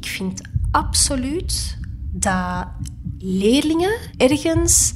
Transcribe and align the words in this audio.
Ik 0.00 0.06
vind 0.06 0.40
absoluut 0.70 1.78
dat 2.12 2.66
leerlingen 3.18 3.98
ergens 4.16 4.92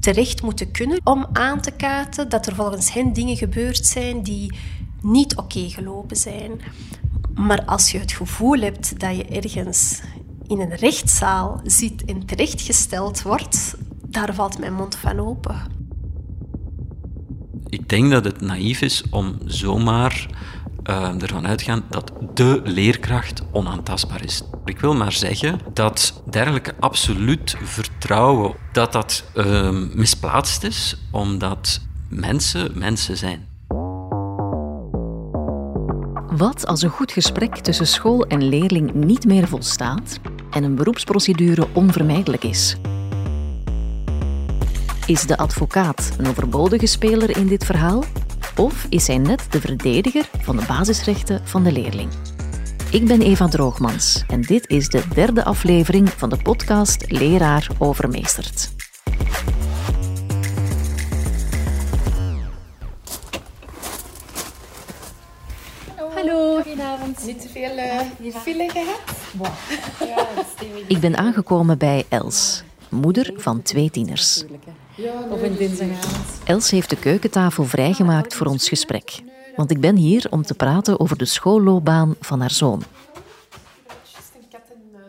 terecht 0.00 0.42
moeten 0.42 0.70
kunnen 0.70 1.00
om 1.04 1.26
aan 1.32 1.60
te 1.60 1.70
kaarten 1.70 2.28
dat 2.28 2.46
er 2.46 2.54
volgens 2.54 2.92
hen 2.92 3.12
dingen 3.12 3.36
gebeurd 3.36 3.86
zijn 3.86 4.22
die 4.22 4.58
niet 5.00 5.36
oké 5.36 5.68
gelopen 5.68 6.16
zijn. 6.16 6.60
Maar 7.34 7.64
als 7.64 7.90
je 7.90 7.98
het 7.98 8.12
gevoel 8.12 8.60
hebt 8.60 9.00
dat 9.00 9.16
je 9.16 9.24
ergens 9.24 10.00
in 10.46 10.60
een 10.60 10.76
rechtszaal 10.76 11.60
zit 11.64 12.04
en 12.04 12.26
terechtgesteld 12.26 13.22
wordt, 13.22 13.74
daar 14.06 14.34
valt 14.34 14.58
mijn 14.58 14.74
mond 14.74 14.94
van 14.94 15.18
open. 15.18 15.62
Ik 17.68 17.88
denk 17.88 18.10
dat 18.10 18.24
het 18.24 18.40
naïef 18.40 18.80
is 18.80 19.04
om 19.10 19.38
zomaar 19.44 20.28
uh, 20.90 21.22
ervan 21.22 21.46
uitgaan 21.46 21.84
dat 21.88 22.12
de 22.34 22.60
leerkracht 22.64 23.42
onaantastbaar 23.52 24.24
is. 24.24 24.42
Ik 24.64 24.80
wil 24.80 24.94
maar 24.94 25.12
zeggen 25.12 25.60
dat 25.72 26.22
dergelijke 26.30 26.74
absoluut 26.80 27.56
vertrouwen 27.62 28.54
dat 28.72 28.92
dat 28.92 29.24
uh, 29.34 29.70
misplaatst 29.94 30.64
is, 30.64 30.96
omdat 31.10 31.80
mensen 32.08 32.70
mensen 32.74 33.16
zijn. 33.16 33.48
Wat 36.36 36.66
als 36.66 36.82
een 36.82 36.90
goed 36.90 37.12
gesprek 37.12 37.56
tussen 37.56 37.86
school 37.86 38.26
en 38.26 38.48
leerling 38.48 38.94
niet 38.94 39.24
meer 39.24 39.48
volstaat 39.48 40.18
en 40.50 40.64
een 40.64 40.74
beroepsprocedure 40.74 41.66
onvermijdelijk 41.72 42.44
is? 42.44 42.76
Is 45.06 45.26
de 45.26 45.36
advocaat 45.36 46.12
een 46.18 46.28
overbodige 46.28 46.86
speler 46.86 47.36
in 47.36 47.46
dit 47.46 47.64
verhaal? 47.64 48.04
Of 48.56 48.86
is 48.88 49.06
hij 49.06 49.18
net 49.18 49.46
de 49.50 49.60
verdediger 49.60 50.28
van 50.40 50.56
de 50.56 50.64
basisrechten 50.66 51.40
van 51.44 51.64
de 51.64 51.72
leerling? 51.72 52.10
Ik 52.90 53.06
ben 53.06 53.22
Eva 53.22 53.48
Droogmans 53.48 54.24
en 54.28 54.40
dit 54.40 54.68
is 54.68 54.88
de 54.88 55.02
derde 55.14 55.44
aflevering 55.44 56.10
van 56.10 56.28
de 56.28 56.36
podcast 56.42 57.10
Leraar 57.10 57.66
Overmeesterd. 57.78 58.70
Hallo. 66.14 66.62
Goedenavond. 66.62 67.24
Niet 67.26 67.40
te 67.40 67.48
veel 67.48 67.76
uh, 67.78 68.32
file 68.32 68.70
gehad? 68.70 69.18
Ik 70.88 70.98
ben 71.00 71.16
aangekomen 71.16 71.78
bij 71.78 72.04
Els, 72.08 72.62
moeder 72.88 73.32
van 73.36 73.62
twee 73.62 73.90
tieners. 73.90 74.44
Of 75.30 75.42
een 75.42 75.56
dinsdagavond. 75.56 76.40
Els 76.44 76.70
heeft 76.70 76.90
de 76.90 76.96
keukentafel 76.96 77.64
vrijgemaakt 77.64 78.34
voor 78.34 78.46
ons 78.46 78.68
gesprek. 78.68 79.22
Want 79.56 79.70
ik 79.70 79.80
ben 79.80 79.96
hier 79.96 80.26
om 80.30 80.42
te 80.42 80.54
praten 80.54 81.00
over 81.00 81.16
de 81.16 81.24
schoolloopbaan 81.24 82.14
van 82.20 82.40
haar 82.40 82.50
zoon. 82.50 82.82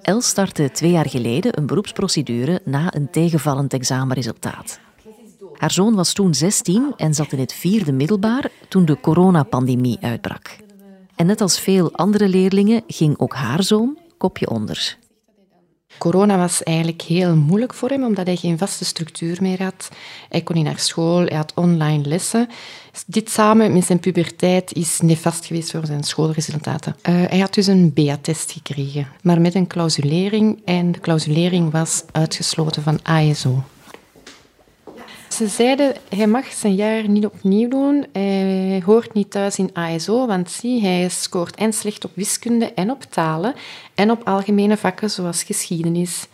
Els 0.02 0.28
startte 0.28 0.72
twee 0.72 0.92
jaar 0.92 1.10
geleden 1.10 1.58
een 1.58 1.66
beroepsprocedure 1.66 2.62
na 2.66 2.96
een 2.96 3.10
tegenvallend 3.10 3.74
examenresultaat. 3.74 4.80
Haar 5.58 5.72
zoon 5.72 5.96
was 5.96 6.14
toen 6.14 6.34
16 6.34 6.94
en 6.98 7.14
zat 7.14 7.32
in 7.32 7.40
het 7.40 7.54
vierde 7.54 7.92
middelbaar 7.92 8.52
toen 8.68 8.86
de 8.86 9.00
coronapandemie 9.00 9.98
uitbrak. 10.02 10.58
En 11.16 11.26
net 11.26 11.42
als 11.42 11.60
veel 11.60 11.94
andere 11.94 12.28
leerlingen 12.28 12.84
ging 12.88 13.20
ook 13.20 13.34
haar 13.34 13.64
zoon 13.64 13.98
kopje 14.18 14.50
onder. 14.50 14.98
Corona 15.98 16.38
was 16.38 16.64
eigenlijk 16.64 17.02
heel 17.02 17.36
moeilijk 17.36 17.74
voor 17.74 17.90
hem, 17.90 18.04
omdat 18.04 18.26
hij 18.26 18.36
geen 18.36 18.58
vaste 18.58 18.86
structuur 18.86 19.38
meer 19.42 19.64
had. 19.64 19.90
Hij 20.30 20.42
kon 20.42 20.56
niet 20.56 20.66
naar 20.66 20.80
school, 20.80 21.26
hij 21.26 21.38
had 21.38 21.52
online 21.56 22.08
lessen. 22.08 22.50
Dit 23.06 23.30
samen 23.30 23.74
met 23.74 23.86
zijn 23.86 24.00
puberteit 24.00 24.74
is 24.74 25.00
nefast 25.02 25.46
geweest 25.46 25.72
voor 25.72 25.86
zijn 25.86 26.04
schoolresultaten. 26.04 26.96
Uh, 27.10 27.16
hij 27.28 27.40
had 27.40 27.54
dus 27.54 27.68
een 27.68 27.94
BA-test 27.94 28.52
gekregen, 28.52 29.08
maar 29.22 29.42
met 29.42 29.56
een 29.56 29.68
clausulering. 29.68 30.62
En 30.66 30.92
de 30.92 31.00
clausulering 31.00 31.72
was 31.72 32.04
uitgesloten 32.12 32.84
van 32.84 33.00
ASO. 33.04 33.64
Ze 35.32 35.48
zeiden, 35.48 35.96
hij 36.10 36.28
mag 36.28 36.46
zijn 36.54 36.76
jaar 36.76 37.10
niet 37.10 37.26
opnieuw 37.26 37.70
doen. 37.70 38.06
Hij 38.12 38.82
hoort 38.86 39.14
niet 39.14 39.32
thuis 39.32 39.58
in 39.58 39.70
ASO, 39.74 40.28
want 40.28 40.52
zie, 40.52 40.82
hij 40.82 41.10
scoort 41.10 41.56
en 41.56 41.74
slecht 41.74 42.06
op 42.06 42.12
wiskunde 42.14 42.74
en 42.74 42.92
op 42.92 43.02
talen 43.04 43.54
en 43.96 44.12
op 44.12 44.28
algemene 44.28 44.78
vakken 44.78 45.10
zoals 45.10 45.44
geschiedenis. 45.44 46.28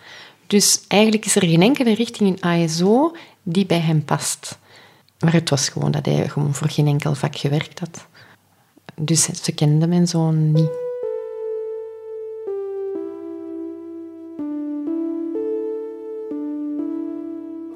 Dus 0.47 0.81
eigenlijk 0.87 1.25
is 1.25 1.35
er 1.35 1.45
geen 1.45 1.61
enkele 1.61 1.93
richting 1.93 2.29
in 2.29 2.43
ASO 2.43 3.15
die 3.43 3.65
bij 3.65 3.79
hem 3.79 4.05
past. 4.05 4.57
Maar 5.19 5.33
het 5.33 5.49
was 5.49 5.69
gewoon 5.69 5.91
dat 5.91 6.05
hij 6.05 6.29
gewoon 6.29 6.53
voor 6.53 6.69
geen 6.69 6.87
enkel 6.87 7.15
vak 7.15 7.37
gewerkt 7.37 7.79
had. 7.79 8.07
Dus 8.95 9.23
ze 9.43 9.51
kenden 9.51 9.89
mijn 9.89 10.07
zoon 10.07 10.51
niet. 10.51 10.86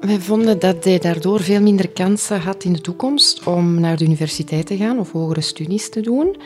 Wij 0.02 0.20
vonden 0.20 0.58
dat 0.58 0.84
hij 0.84 0.98
daardoor 0.98 1.40
veel 1.40 1.60
minder 1.60 1.88
kansen 1.88 2.40
had 2.40 2.64
in 2.64 2.72
de 2.72 2.80
toekomst 2.80 3.46
om 3.46 3.80
naar 3.80 3.96
de 3.96 4.04
universiteit 4.04 4.66
te 4.66 4.76
gaan 4.76 4.98
of 4.98 5.12
hogere 5.12 5.40
studies 5.40 5.90
te 5.90 6.00
doen. 6.00 6.36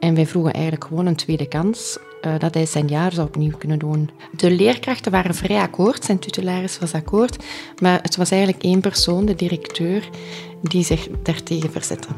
En 0.00 0.14
wij 0.14 0.26
vroegen 0.26 0.52
eigenlijk 0.52 0.84
gewoon 0.84 1.06
een 1.06 1.16
tweede 1.16 1.48
kans, 1.48 1.98
uh, 2.26 2.38
dat 2.38 2.54
hij 2.54 2.66
zijn 2.66 2.86
jaar 2.86 3.12
zou 3.12 3.26
opnieuw 3.26 3.56
kunnen 3.58 3.78
doen. 3.78 4.10
De 4.36 4.50
leerkrachten 4.50 5.12
waren 5.12 5.34
vrij 5.34 5.60
akkoord, 5.60 6.04
zijn 6.04 6.18
tutelaris 6.18 6.78
was 6.78 6.92
akkoord, 6.92 7.44
maar 7.80 8.02
het 8.02 8.16
was 8.16 8.30
eigenlijk 8.30 8.62
één 8.62 8.80
persoon, 8.80 9.24
de 9.24 9.34
directeur, 9.34 10.08
die 10.62 10.84
zich 10.84 11.08
daartegen 11.22 11.72
verzette. 11.72 12.08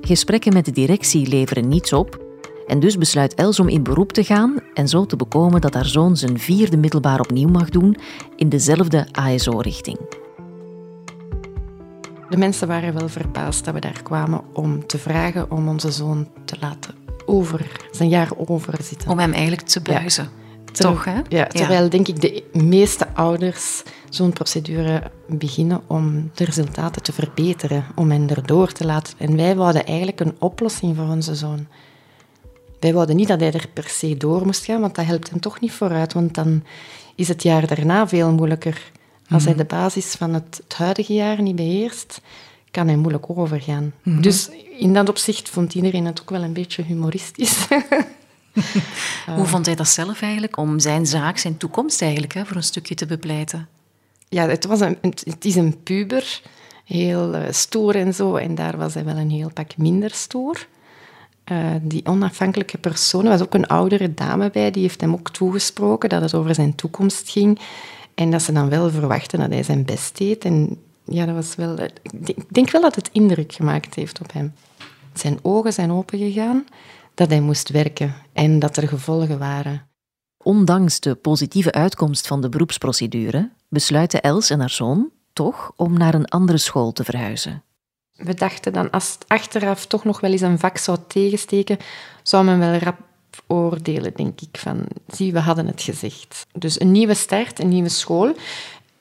Gesprekken 0.00 0.52
met 0.52 0.64
de 0.64 0.72
directie 0.72 1.28
leveren 1.28 1.68
niets 1.68 1.92
op 1.92 2.21
en 2.72 2.80
dus 2.80 2.98
besluit 2.98 3.34
Els 3.34 3.60
om 3.60 3.68
in 3.68 3.82
beroep 3.82 4.12
te 4.12 4.24
gaan 4.24 4.60
en 4.74 4.88
zo 4.88 5.06
te 5.06 5.16
bekomen 5.16 5.60
dat 5.60 5.74
haar 5.74 5.86
zoon 5.86 6.16
zijn 6.16 6.38
vierde 6.38 6.76
middelbaar 6.76 7.20
opnieuw 7.20 7.48
mag 7.48 7.68
doen 7.68 7.96
in 8.36 8.48
dezelfde 8.48 9.06
ASO-richting. 9.12 9.98
De 12.28 12.36
mensen 12.36 12.68
waren 12.68 12.94
wel 12.94 13.08
verbaasd 13.08 13.64
dat 13.64 13.74
we 13.74 13.80
daar 13.80 14.02
kwamen 14.02 14.40
om 14.52 14.86
te 14.86 14.98
vragen 14.98 15.50
om 15.50 15.68
onze 15.68 15.90
zoon 15.90 16.28
te 16.44 16.56
laten 16.60 16.94
over, 17.26 17.86
zijn 17.90 18.08
jaar 18.08 18.30
overzitten. 18.36 19.10
Om 19.10 19.18
hem 19.18 19.32
eigenlijk 19.32 19.68
te 19.68 19.80
buizen. 19.80 20.28
Toch, 20.72 21.04
hè? 21.04 21.20
Ja, 21.28 21.46
terwijl 21.46 21.88
denk 21.88 22.08
ik 22.08 22.20
de 22.20 22.44
meeste 22.52 23.06
ouders 23.14 23.82
zo'n 24.08 24.32
procedure 24.32 25.10
beginnen 25.28 25.80
om 25.86 26.30
de 26.34 26.44
resultaten 26.44 27.02
te 27.02 27.12
verbeteren, 27.12 27.84
om 27.94 28.10
hen 28.10 28.28
erdoor 28.28 28.72
te 28.72 28.84
laten. 28.84 29.14
En 29.18 29.36
wij 29.36 29.56
wouden 29.56 29.86
eigenlijk 29.86 30.20
een 30.20 30.34
oplossing 30.38 30.96
voor 30.96 31.06
onze 31.08 31.34
zoon. 31.34 31.66
Wij 32.82 32.92
wouden 32.92 33.16
niet 33.16 33.28
dat 33.28 33.40
hij 33.40 33.52
er 33.52 33.68
per 33.72 33.88
se 33.88 34.16
door 34.16 34.46
moest 34.46 34.64
gaan, 34.64 34.80
want 34.80 34.94
dat 34.94 35.04
helpt 35.04 35.30
hem 35.30 35.40
toch 35.40 35.60
niet 35.60 35.72
vooruit. 35.72 36.12
Want 36.12 36.34
dan 36.34 36.64
is 37.14 37.28
het 37.28 37.42
jaar 37.42 37.66
daarna 37.66 38.08
veel 38.08 38.32
moeilijker. 38.32 38.92
Als 39.28 39.44
hij 39.44 39.52
mhm. 39.52 39.62
de 39.62 39.68
basis 39.68 40.14
van 40.14 40.34
het, 40.34 40.60
het, 40.62 40.74
huidige 40.74 41.14
jaar 41.14 41.42
niet 41.42 41.56
beheerst, 41.56 42.20
kan 42.70 42.86
hij 42.86 42.96
moeilijk 42.96 43.30
overgaan. 43.30 43.92
Mhm. 44.02 44.20
Dus 44.20 44.50
in 44.78 44.94
dat 44.94 45.08
opzicht 45.08 45.48
vond 45.48 45.74
iedereen 45.74 46.04
het 46.06 46.20
ook 46.20 46.30
wel 46.30 46.42
een 46.42 46.52
beetje 46.52 46.82
humoristisch. 46.82 47.66
Hoe 49.36 49.46
vond 49.46 49.66
hij 49.66 49.74
dat 49.74 49.88
zelf 49.88 50.22
eigenlijk, 50.22 50.56
om 50.56 50.78
zijn 50.78 51.06
zaak, 51.06 51.38
zijn 51.38 51.56
toekomst 51.56 52.02
eigenlijk, 52.02 52.34
hè, 52.34 52.46
voor 52.46 52.56
een 52.56 52.62
stukje 52.62 52.94
te 52.94 53.06
bepleiten? 53.06 53.68
Ja, 54.28 54.48
het, 54.48 54.64
was 54.64 54.80
een, 54.80 54.98
het 55.00 55.44
is 55.44 55.54
een 55.54 55.82
puber, 55.82 56.40
heel 56.84 57.34
uh, 57.34 57.42
stoer 57.50 57.96
en 57.96 58.14
zo. 58.14 58.36
En 58.36 58.54
daar 58.54 58.76
was 58.76 58.94
hij 58.94 59.04
wel 59.04 59.16
een 59.16 59.30
heel 59.30 59.50
pak 59.52 59.76
minder 59.76 60.10
stoer. 60.10 60.66
Uh, 61.50 61.70
die 61.82 62.06
onafhankelijke 62.06 62.78
persoon, 62.78 63.24
er 63.24 63.30
was 63.30 63.42
ook 63.42 63.54
een 63.54 63.66
oudere 63.66 64.14
dame 64.14 64.50
bij, 64.50 64.70
die 64.70 64.82
heeft 64.82 65.00
hem 65.00 65.12
ook 65.12 65.30
toegesproken 65.30 66.08
dat 66.08 66.22
het 66.22 66.34
over 66.34 66.54
zijn 66.54 66.74
toekomst 66.74 67.30
ging. 67.30 67.58
En 68.14 68.30
dat 68.30 68.42
ze 68.42 68.52
dan 68.52 68.68
wel 68.68 68.90
verwachten 68.90 69.38
dat 69.38 69.50
hij 69.50 69.62
zijn 69.62 69.84
best 69.84 70.18
deed. 70.18 70.44
En 70.44 70.78
ja, 71.04 71.26
dat 71.26 71.34
was 71.34 71.54
wel... 71.54 71.78
Ik 72.24 72.54
denk 72.54 72.70
wel 72.70 72.80
dat 72.80 72.94
het 72.94 73.10
indruk 73.12 73.52
gemaakt 73.52 73.94
heeft 73.94 74.20
op 74.20 74.32
hem. 74.32 74.52
Zijn 75.14 75.38
ogen 75.42 75.72
zijn 75.72 75.92
opengegaan, 75.92 76.64
dat 77.14 77.28
hij 77.28 77.40
moest 77.40 77.68
werken 77.68 78.14
en 78.32 78.58
dat 78.58 78.76
er 78.76 78.88
gevolgen 78.88 79.38
waren. 79.38 79.86
Ondanks 80.44 81.00
de 81.00 81.14
positieve 81.14 81.72
uitkomst 81.72 82.26
van 82.26 82.40
de 82.40 82.48
beroepsprocedure 82.48 83.50
besluiten 83.68 84.22
Els 84.22 84.50
en 84.50 84.60
haar 84.60 84.70
zoon 84.70 85.10
toch 85.32 85.72
om 85.76 85.98
naar 85.98 86.14
een 86.14 86.28
andere 86.28 86.58
school 86.58 86.92
te 86.92 87.04
verhuizen 87.04 87.62
we 88.22 88.34
dachten 88.34 88.72
dan, 88.72 88.90
als 88.90 89.12
het 89.12 89.24
achteraf 89.28 89.86
toch 89.86 90.04
nog 90.04 90.20
wel 90.20 90.30
eens 90.30 90.40
een 90.40 90.58
vak 90.58 90.78
zou 90.78 90.98
tegensteken, 91.06 91.78
zou 92.22 92.44
men 92.44 92.58
wel 92.58 92.74
rap 92.74 92.98
oordelen, 93.46 94.12
denk 94.14 94.40
ik. 94.40 94.58
Van, 94.58 94.84
zie, 95.08 95.32
we 95.32 95.38
hadden 95.38 95.66
het 95.66 95.82
gezegd. 95.82 96.46
Dus 96.52 96.80
een 96.80 96.92
nieuwe 96.92 97.14
start, 97.14 97.60
een 97.60 97.68
nieuwe 97.68 97.88
school. 97.88 98.34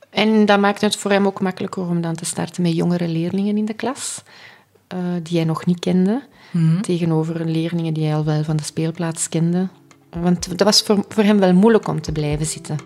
En 0.10 0.46
dat 0.46 0.60
maakt 0.60 0.82
het 0.82 0.96
voor 0.96 1.12
hem 1.12 1.26
ook 1.26 1.42
makkelijker 1.42 1.88
om 1.88 2.02
dan 2.02 2.16
te 2.16 2.26
starten 2.26 2.62
met 2.62 2.76
jongere 2.76 3.08
leerlingen 3.08 3.58
in 3.58 3.66
de 3.66 3.74
klas, 3.74 4.24
uh, 4.94 5.00
die 5.24 5.38
hij 5.38 5.46
nog 5.46 5.66
niet 5.66 5.80
kende, 5.80 6.22
mm 6.52 6.82
tegenover 6.82 7.46
leerlingen 7.46 7.94
die 7.94 8.06
hij 8.06 8.16
al 8.16 8.24
wel 8.24 8.44
van 8.44 8.56
de 8.56 8.64
speelplaats 8.64 9.30
kende. 9.30 9.68
Want 10.10 10.50
dat 10.50 10.62
was 10.62 10.82
voor, 10.82 11.06
voor 11.08 11.24
hem 11.24 11.40
wel 11.40 11.54
moeilijk 11.54 11.88
om 11.88 12.02
te 12.02 12.12
blijven 12.12 12.46
zitten. 12.46 12.78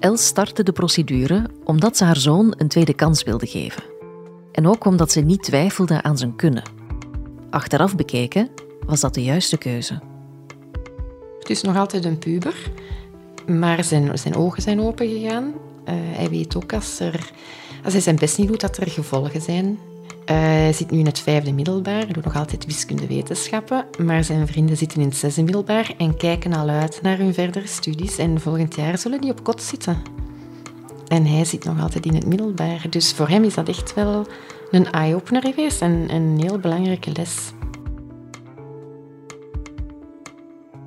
Els 0.00 0.26
startte 0.26 0.62
de 0.62 0.72
procedure 0.72 1.50
omdat 1.64 1.96
ze 1.96 2.04
haar 2.04 2.16
zoon 2.16 2.54
een 2.56 2.68
tweede 2.68 2.94
kans 2.94 3.22
wilde 3.22 3.46
geven. 3.46 3.93
En 4.54 4.66
ook 4.66 4.84
omdat 4.84 5.12
ze 5.12 5.20
niet 5.20 5.42
twijfelde 5.42 6.02
aan 6.02 6.18
zijn 6.18 6.36
kunnen. 6.36 6.62
Achteraf 7.50 7.96
bekeken 7.96 8.48
was 8.86 9.00
dat 9.00 9.14
de 9.14 9.22
juiste 9.22 9.58
keuze. 9.58 10.00
Het 11.38 11.50
is 11.50 11.62
nog 11.62 11.76
altijd 11.76 12.04
een 12.04 12.18
puber, 12.18 12.70
maar 13.46 13.84
zijn, 13.84 14.18
zijn 14.18 14.34
ogen 14.34 14.62
zijn 14.62 14.80
open 14.80 15.08
gegaan. 15.08 15.44
Uh, 15.44 15.94
hij 15.94 16.30
weet 16.30 16.56
ook 16.56 16.72
als, 16.72 17.00
er, 17.00 17.30
als 17.84 17.92
hij 17.92 18.02
zijn 18.02 18.16
best 18.16 18.38
niet 18.38 18.48
doet, 18.48 18.60
dat 18.60 18.76
er 18.76 18.90
gevolgen 18.90 19.40
zijn. 19.40 19.64
Uh, 19.66 20.36
hij 20.36 20.72
zit 20.72 20.90
nu 20.90 20.98
in 20.98 21.06
het 21.06 21.18
vijfde 21.18 21.52
middelbaar, 21.52 22.12
doet 22.12 22.24
nog 22.24 22.36
altijd 22.36 22.64
wiskunde-wetenschappen, 22.64 23.86
maar 23.98 24.24
zijn 24.24 24.46
vrienden 24.46 24.76
zitten 24.76 25.00
in 25.00 25.08
het 25.08 25.16
zesde 25.16 25.42
middelbaar 25.42 25.94
en 25.98 26.16
kijken 26.16 26.52
al 26.52 26.68
uit 26.68 27.02
naar 27.02 27.18
hun 27.18 27.34
verdere 27.34 27.66
studies. 27.66 28.18
En 28.18 28.40
volgend 28.40 28.74
jaar 28.74 28.98
zullen 28.98 29.20
die 29.20 29.30
op 29.30 29.44
kot 29.44 29.62
zitten. 29.62 30.02
En 31.14 31.26
hij 31.26 31.44
zit 31.44 31.64
nog 31.64 31.80
altijd 31.80 32.06
in 32.06 32.14
het 32.14 32.26
middelbaar. 32.26 32.86
Dus 32.90 33.12
voor 33.12 33.28
hem 33.28 33.44
is 33.44 33.54
dat 33.54 33.68
echt 33.68 33.94
wel 33.94 34.26
een 34.70 34.90
eye-opener 34.90 35.42
geweest 35.42 35.80
en 35.80 36.14
een 36.14 36.38
heel 36.40 36.58
belangrijke 36.58 37.12
les. 37.12 37.52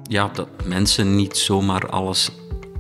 Ja, 0.04 0.30
dat 0.34 0.48
mensen 0.66 1.16
niet 1.16 1.38
zomaar 1.38 1.90
alles 1.90 2.32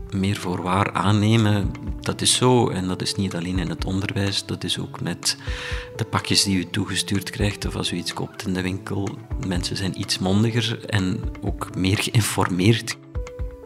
meer 0.09 0.35
voor 0.35 0.61
waar 0.61 0.93
aannemen, 0.93 1.71
dat 2.01 2.21
is 2.21 2.35
zo. 2.35 2.69
En 2.69 2.87
dat 2.87 3.01
is 3.01 3.15
niet 3.15 3.35
alleen 3.35 3.59
in 3.59 3.69
het 3.69 3.85
onderwijs, 3.85 4.45
dat 4.45 4.63
is 4.63 4.79
ook 4.79 5.01
met 5.01 5.37
de 5.95 6.05
pakjes 6.05 6.43
die 6.43 6.57
u 6.57 6.69
toegestuurd 6.69 7.29
krijgt 7.29 7.65
of 7.65 7.75
als 7.75 7.91
u 7.91 7.97
iets 7.97 8.13
koopt 8.13 8.47
in 8.47 8.53
de 8.53 8.61
winkel. 8.61 9.09
Mensen 9.47 9.77
zijn 9.77 9.99
iets 9.99 10.19
mondiger 10.19 10.85
en 10.85 11.19
ook 11.41 11.75
meer 11.75 11.97
geïnformeerd. 11.97 12.97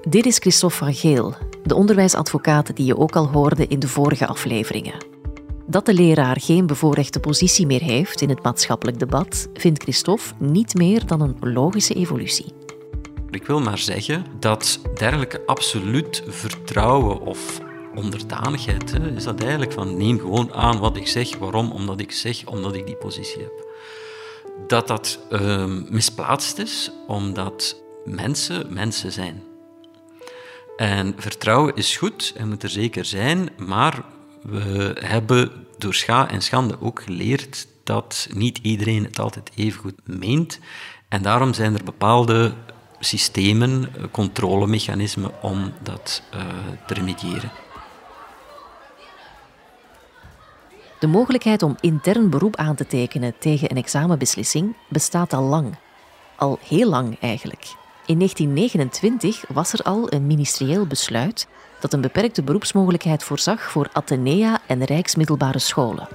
Dit 0.09 0.25
is 0.25 0.37
Christophe 0.37 0.75
van 0.75 0.93
Geel, 0.93 1.35
de 1.63 1.75
onderwijsadvocaat 1.75 2.75
die 2.75 2.85
je 2.85 2.97
ook 2.97 3.15
al 3.15 3.27
hoorde 3.27 3.67
in 3.67 3.79
de 3.79 3.87
vorige 3.87 4.27
afleveringen. 4.27 5.09
Dat 5.65 5.85
de 5.85 5.93
leraar 5.93 6.39
geen 6.39 6.65
bevoorrechte 6.65 7.19
positie 7.19 7.65
meer 7.65 7.81
heeft 7.81 8.21
in 8.21 8.29
het 8.29 8.43
maatschappelijk 8.43 8.99
debat, 8.99 9.47
vindt 9.53 9.83
Christophe 9.83 10.33
niet 10.37 10.73
meer 10.73 11.05
dan 11.05 11.21
een 11.21 11.35
logische 11.39 11.93
evolutie. 11.93 12.53
Ik 13.29 13.45
wil 13.45 13.59
maar 13.61 13.77
zeggen 13.77 14.25
dat 14.39 14.79
dergelijke 14.95 15.41
absoluut 15.45 16.23
vertrouwen 16.27 17.21
of 17.21 17.61
onderdanigheid 17.95 18.93
is 19.15 19.23
dat 19.23 19.41
eigenlijk 19.41 19.71
van 19.71 19.97
neem 19.97 20.19
gewoon 20.19 20.53
aan 20.53 20.79
wat 20.79 20.97
ik 20.97 21.07
zeg. 21.07 21.37
Waarom? 21.37 21.71
Omdat 21.71 21.99
ik 21.99 22.11
zeg, 22.11 22.45
omdat 22.45 22.75
ik 22.75 22.85
die 22.85 22.95
positie 22.95 23.41
heb. 23.41 23.69
Dat 24.67 24.87
dat 24.87 25.19
uh, 25.29 25.65
misplaatst 25.89 26.57
is, 26.57 26.91
omdat 27.07 27.81
mensen 28.05 28.73
mensen 28.73 29.11
zijn. 29.11 29.50
En 30.81 31.13
vertrouwen 31.17 31.75
is 31.75 31.97
goed 31.97 32.33
en 32.37 32.47
moet 32.47 32.63
er 32.63 32.69
zeker 32.69 33.05
zijn, 33.05 33.49
maar 33.57 34.03
we 34.41 34.95
hebben 34.99 35.51
door 35.77 35.93
scha 35.93 36.29
en 36.29 36.41
schande 36.41 36.81
ook 36.81 37.01
geleerd 37.01 37.67
dat 37.83 38.27
niet 38.33 38.57
iedereen 38.57 39.03
het 39.03 39.19
altijd 39.19 39.51
even 39.55 39.79
goed 39.81 39.99
meent. 40.03 40.59
En 41.09 41.21
daarom 41.21 41.53
zijn 41.53 41.75
er 41.75 41.83
bepaalde 41.83 42.53
systemen, 42.99 43.91
controlemechanismen 44.11 45.31
om 45.41 45.73
dat 45.81 46.23
uh, 46.33 46.41
te 46.87 46.93
remediëren. 46.93 47.51
De 50.99 51.07
mogelijkheid 51.07 51.63
om 51.63 51.75
intern 51.79 52.29
beroep 52.29 52.55
aan 52.55 52.75
te 52.75 52.87
tekenen 52.87 53.33
tegen 53.39 53.71
een 53.71 53.77
examenbeslissing 53.77 54.75
bestaat 54.89 55.33
al 55.33 55.43
lang. 55.43 55.75
Al 56.35 56.59
heel 56.61 56.89
lang 56.89 57.19
eigenlijk. 57.19 57.79
In 58.11 58.17
1929 58.17 59.43
was 59.47 59.73
er 59.73 59.79
al 59.79 60.13
een 60.13 60.27
ministerieel 60.27 60.85
besluit 60.85 61.47
dat 61.79 61.93
een 61.93 62.01
beperkte 62.01 62.43
beroepsmogelijkheid 62.43 63.23
voorzag 63.23 63.71
voor 63.71 63.89
Athenea 63.93 64.59
en 64.67 64.83
rijksmiddelbare 64.83 65.59
scholen. 65.59 66.07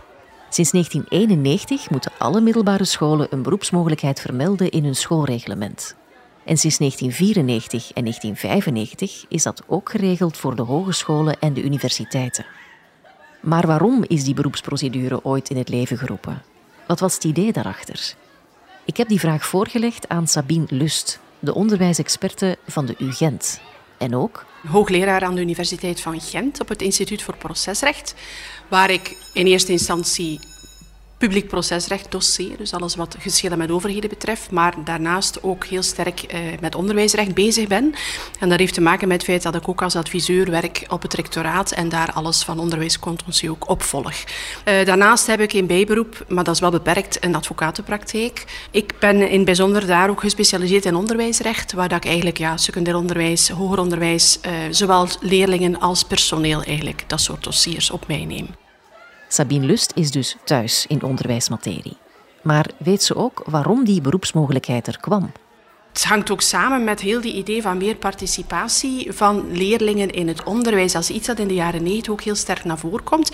Sinds 0.48 0.70
1991 0.70 1.90
moeten 1.90 2.12
alle 2.19 2.40
middelbare 2.40 2.84
scholen 2.84 3.26
een 3.31 3.43
beroepsmogelijkheid 3.43 4.20
vermelden 4.20 4.70
in 4.70 4.84
hun 4.84 4.96
schoolreglement. 4.96 5.96
En 6.44 6.56
sinds 6.56 6.78
1994 6.78 7.93
en 7.93 8.02
1995 8.02 9.25
is 9.28 9.42
dat 9.42 9.62
ook 9.66 9.90
geregeld 9.90 10.37
voor 10.37 10.56
de 10.56 10.62
hogescholen 10.62 11.40
en 11.40 11.52
de 11.52 11.62
universiteiten. 11.62 12.46
Maar 13.40 13.66
waarom 13.66 14.04
is 14.06 14.25
die 14.25 14.34
beroepsprocedure 14.34 15.25
ooit 15.25 15.50
in 15.50 15.56
het 15.56 15.69
leven 15.69 15.99
geroepen? 15.99 16.42
Wat 16.87 17.00
was 17.00 17.14
het 17.14 17.25
idee 17.25 17.52
daarachter? 17.52 18.14
Ik 18.84 18.96
heb 18.96 19.08
die 19.08 19.20
vraag 19.20 19.46
voorgelegd 19.46 20.08
aan 20.08 20.28
Sabine 20.28 20.66
Lust, 20.69 21.20
de 21.46 21.54
onderwijsexperte 21.54 22.58
van 22.66 22.87
de 22.87 22.94
UGent. 22.98 23.60
En 23.98 24.16
ook 24.16 24.44
hoogleraar 24.69 25.22
aan 25.22 25.34
de 25.34 25.40
Universiteit 25.40 26.00
van 26.00 26.20
Gent 26.20 26.60
op 26.60 26.69
het 26.69 26.82
Instituut 26.82 27.22
voor 27.22 27.37
Procesrecht, 27.37 28.14
waar 28.69 28.90
ik 28.90 29.16
in 29.32 29.46
eerste 29.46 29.72
instantie 29.72 30.40
publiek 31.18 31.48
procesrecht 31.48 32.10
dossier, 32.10 32.56
dus 32.56 32.72
alles 32.72 32.96
wat 32.96 33.16
geschillen 33.18 33.58
met 33.58 33.70
overheden 33.70 34.10
betreft, 34.10 34.50
maar 34.50 34.74
daarnaast 34.84 35.42
ook 35.42 35.64
heel 35.64 35.82
sterk 35.82 36.22
eh, 36.22 36.40
met 36.60 36.74
onderwijsrecht 36.74 37.34
bezig 37.34 37.66
ben. 37.66 37.94
En 38.40 38.48
dat 38.48 38.58
heeft 38.58 38.74
te 38.74 38.80
maken 38.80 39.08
met 39.08 39.16
het 39.16 39.26
feit 39.26 39.42
dat 39.42 39.54
ik 39.54 39.68
ook 39.68 39.82
als 39.82 39.96
adviseur 39.96 40.50
werk 40.50 40.84
op 40.88 41.02
het 41.02 41.14
rectoraat 41.14 41.70
en 41.70 41.88
daar 41.88 42.12
alles 42.12 42.42
van 42.42 42.58
onderwijscontentieux 42.58 43.54
ook 43.54 43.68
opvolg. 43.68 44.12
Uh, 44.12 44.84
daarnaast 44.84 45.26
heb 45.26 45.40
ik 45.40 45.52
een 45.52 45.66
bijberoep, 45.66 46.24
maar 46.28 46.44
dat 46.44 46.54
is 46.54 46.60
wel 46.60 46.70
beperkt, 46.70 47.24
een 47.24 47.34
advocatenpraktijk. 47.34 48.44
Ik 48.70 48.94
ben 48.98 49.30
in 49.30 49.44
bijzonder 49.44 49.86
daar 49.86 50.10
ook 50.10 50.20
gespecialiseerd 50.20 50.84
in 50.84 50.94
onderwijsrecht, 50.94 51.72
waar 51.72 51.88
dat 51.88 51.98
ik 51.98 52.06
eigenlijk 52.06 52.38
ja, 52.38 52.56
secundair 52.56 52.96
onderwijs, 52.96 53.48
hoger 53.48 53.78
onderwijs, 53.78 54.38
uh, 54.46 54.52
zowel 54.70 55.08
leerlingen 55.20 55.80
als 55.80 56.02
personeel 56.02 56.62
eigenlijk 56.62 57.04
dat 57.06 57.20
soort 57.20 57.44
dossiers 57.44 57.90
op 57.90 58.06
mij 58.06 58.24
neem. 58.24 58.65
Sabine 59.28 59.67
Lust 59.67 59.93
is 59.94 60.11
dus 60.11 60.37
thuis 60.44 60.87
in 60.88 61.02
onderwijsmaterie. 61.02 61.96
Maar 62.43 62.70
weet 62.76 63.02
ze 63.02 63.17
ook 63.17 63.43
waarom 63.46 63.84
die 63.84 64.00
beroepsmogelijkheid 64.00 64.87
er 64.87 65.00
kwam? 65.00 65.32
Het 65.93 66.05
hangt 66.05 66.31
ook 66.31 66.40
samen 66.40 66.84
met 66.84 67.00
heel 67.00 67.20
die 67.20 67.34
idee 67.34 67.62
van 67.62 67.76
meer 67.76 67.96
participatie 67.96 69.12
van 69.12 69.50
leerlingen 69.52 70.11
in 70.11 70.28
het 70.28 70.43
onderwijs. 70.44 70.94
als 70.94 71.11
iets 71.11 71.26
dat 71.26 71.38
in 71.38 71.49
de 71.49 71.55
jaren 71.55 71.82
90 71.82 72.12
ook 72.12 72.20
heel 72.20 72.34
sterk 72.34 72.64
naar 72.64 72.78
voren 72.78 73.05
komt. 73.05 73.31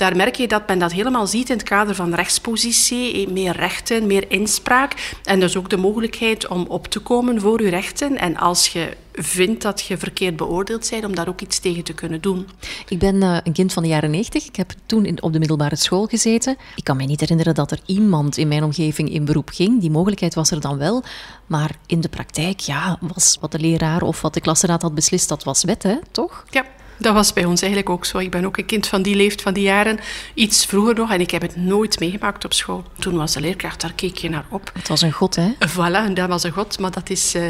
Daar 0.00 0.16
merk 0.16 0.36
je 0.36 0.48
dat 0.48 0.66
men 0.66 0.78
dat 0.78 0.92
helemaal 0.92 1.26
ziet 1.26 1.50
in 1.50 1.56
het 1.56 1.68
kader 1.68 1.94
van 1.94 2.14
rechtspositie, 2.14 3.28
meer 3.28 3.56
rechten, 3.56 4.06
meer 4.06 4.30
inspraak. 4.30 5.16
En 5.24 5.40
dus 5.40 5.56
ook 5.56 5.70
de 5.70 5.76
mogelijkheid 5.76 6.48
om 6.48 6.66
op 6.68 6.86
te 6.86 7.00
komen 7.00 7.40
voor 7.40 7.62
je 7.62 7.68
rechten. 7.68 8.18
En 8.18 8.36
als 8.36 8.68
je 8.68 8.96
vindt 9.12 9.62
dat 9.62 9.80
je 9.82 9.98
verkeerd 9.98 10.36
beoordeeld 10.36 10.90
bent, 10.90 11.04
om 11.04 11.14
daar 11.14 11.28
ook 11.28 11.40
iets 11.40 11.58
tegen 11.58 11.84
te 11.84 11.92
kunnen 11.92 12.20
doen. 12.20 12.48
Ik 12.88 12.98
ben 12.98 13.14
uh, 13.14 13.36
een 13.44 13.52
kind 13.52 13.72
van 13.72 13.82
de 13.82 13.88
jaren 13.88 14.10
90. 14.10 14.46
Ik 14.46 14.56
heb 14.56 14.72
toen 14.86 15.04
in, 15.04 15.22
op 15.22 15.32
de 15.32 15.38
middelbare 15.38 15.76
school 15.76 16.06
gezeten. 16.06 16.56
Ik 16.76 16.84
kan 16.84 16.96
me 16.96 17.04
niet 17.04 17.20
herinneren 17.20 17.54
dat 17.54 17.70
er 17.70 17.80
iemand 17.86 18.36
in 18.36 18.48
mijn 18.48 18.64
omgeving 18.64 19.10
in 19.10 19.24
beroep 19.24 19.48
ging. 19.48 19.80
Die 19.80 19.90
mogelijkheid 19.90 20.34
was 20.34 20.50
er 20.50 20.60
dan 20.60 20.78
wel. 20.78 21.02
Maar 21.46 21.76
in 21.86 22.00
de 22.00 22.08
praktijk, 22.08 22.60
ja, 22.60 22.98
was 23.00 23.36
wat 23.40 23.52
de 23.52 23.58
leraar 23.58 24.02
of 24.02 24.20
wat 24.20 24.34
de 24.34 24.40
klasraad 24.40 24.82
had 24.82 24.94
beslist, 24.94 25.28
dat 25.28 25.44
was 25.44 25.64
wet, 25.64 25.82
hè? 25.82 25.96
toch? 26.10 26.44
Ja. 26.50 26.64
Dat 27.00 27.14
was 27.14 27.32
bij 27.32 27.44
ons 27.44 27.60
eigenlijk 27.60 27.90
ook 27.90 28.04
zo. 28.04 28.18
Ik 28.18 28.30
ben 28.30 28.44
ook 28.44 28.56
een 28.56 28.66
kind 28.66 28.86
van 28.86 29.02
die 29.02 29.14
leeft 29.14 29.42
van 29.42 29.52
die 29.52 29.62
jaren, 29.62 29.98
iets 30.34 30.66
vroeger 30.66 30.94
nog, 30.94 31.10
en 31.10 31.20
ik 31.20 31.30
heb 31.30 31.42
het 31.42 31.56
nooit 31.56 32.00
meegemaakt 32.00 32.44
op 32.44 32.52
school. 32.52 32.84
Toen 32.98 33.16
was 33.16 33.32
de 33.32 33.40
leerkracht, 33.40 33.80
daar 33.80 33.92
keek 33.92 34.16
je 34.16 34.28
naar 34.28 34.44
op. 34.48 34.70
Het 34.74 34.88
was 34.88 35.02
een 35.02 35.12
god, 35.12 35.36
hè? 35.36 35.52
Voilà, 35.68 36.04
en 36.04 36.14
dat 36.14 36.28
was 36.28 36.42
een 36.42 36.52
god, 36.52 36.78
maar 36.78 36.90
dat 36.90 37.10
is 37.10 37.34
uh, 37.34 37.42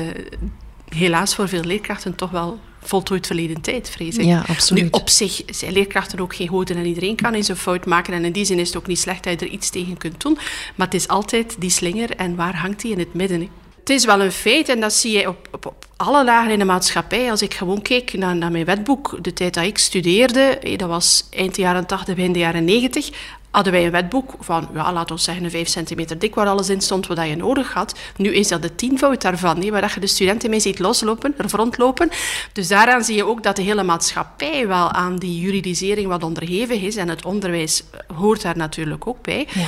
helaas 0.88 1.35
voor 1.35 1.49
veel 1.49 1.64
leerkrachten 1.64 2.14
toch 2.14 2.30
wel 2.30 2.59
voltooid 2.83 3.26
verleden 3.26 3.61
tijd, 3.61 3.90
vrees 3.90 4.16
ik. 4.16 4.25
Ja, 4.25 4.45
absoluut. 4.47 4.83
Nu, 4.83 4.88
op 4.90 5.09
zich 5.09 5.42
zijn 5.47 5.73
leerkrachten 5.73 6.21
ook 6.21 6.35
geen 6.35 6.49
goden 6.49 6.76
en 6.76 6.87
iedereen 6.87 7.16
kan 7.16 7.35
eens 7.35 7.49
een 7.49 7.57
fout 7.57 7.87
maken. 7.87 8.14
En 8.14 8.25
in 8.25 8.33
die 8.33 8.45
zin 8.45 8.59
is 8.59 8.69
het 8.69 8.76
ook 8.76 8.87
niet 8.87 8.99
slecht 8.99 9.25
dat 9.25 9.40
je 9.40 9.47
er 9.47 9.52
iets 9.52 9.71
tegen 9.71 9.97
kunt 9.97 10.21
doen. 10.21 10.38
Maar 10.75 10.87
het 10.87 10.95
is 10.95 11.09
altijd 11.09 11.57
die 11.59 11.71
slinger 11.71 12.16
en 12.16 12.37
waar 12.37 12.57
hangt 12.57 12.80
die 12.80 12.92
in 12.92 12.99
het 12.99 13.14
midden? 13.14 13.49
Het 13.90 13.99
is 13.99 14.04
wel 14.04 14.20
een 14.20 14.32
feit 14.32 14.68
en 14.68 14.80
dat 14.80 14.92
zie 14.92 15.18
je 15.18 15.28
op, 15.28 15.49
op, 15.50 15.66
op 15.66 15.87
alle 15.97 16.25
lagen 16.25 16.52
in 16.52 16.59
de 16.59 16.64
maatschappij. 16.64 17.30
Als 17.30 17.42
ik 17.42 17.54
gewoon 17.54 17.82
keek 17.82 18.12
naar, 18.12 18.37
naar, 18.37 18.50
mijn 18.50 18.64
wetboek, 18.64 19.18
de 19.23 19.32
tijd 19.32 19.54
dat 19.54 19.64
ik 19.64 19.78
studeerde, 19.78 20.59
dat 20.76 20.88
was 20.88 21.26
eind 21.30 21.54
de 21.54 21.61
jaren 21.61 21.87
80, 21.87 22.14
begin 22.14 22.32
de 22.32 22.38
jaren 22.38 22.64
90, 22.64 23.11
hadden 23.50 23.73
wij 23.73 23.85
een 23.85 23.90
wetboek 23.90 24.35
van, 24.40 24.68
ja, 24.75 24.92
laten 24.92 25.14
we 25.14 25.20
zeggen, 25.20 25.44
een 25.44 25.50
5 25.50 25.68
centimeter 25.68 26.18
dik, 26.18 26.35
waar 26.35 26.47
alles 26.47 26.68
in 26.68 26.80
stond 26.80 27.06
wat 27.06 27.26
je 27.26 27.37
nodig 27.37 27.73
had. 27.73 27.99
Nu 28.16 28.35
is 28.35 28.49
dat 28.49 28.62
de 28.62 28.75
tienvoud 28.75 29.23
daarvan, 29.23 29.70
waar 29.70 29.92
je 29.94 30.00
de 30.00 30.06
studenten 30.06 30.50
mee 30.50 30.61
ziet 30.61 30.78
loslopen, 30.78 31.35
er 31.38 31.50
rondlopen. 31.50 32.11
Dus 32.52 32.68
daaraan 32.68 33.04
zie 33.04 33.16
je 33.16 33.25
ook 33.25 33.42
dat 33.42 33.56
de 33.56 33.62
hele 33.62 33.82
maatschappij 33.82 34.66
wel 34.66 34.90
aan 34.90 35.16
die 35.16 35.40
juridisering 35.40 36.09
wat 36.09 36.23
onderhevig 36.23 36.82
is. 36.82 36.97
En 36.97 37.09
het 37.09 37.25
onderwijs 37.25 37.82
hoort 38.16 38.42
daar 38.42 38.56
natuurlijk 38.56 39.06
ook 39.06 39.23
bij. 39.23 39.49
Ja. 39.52 39.66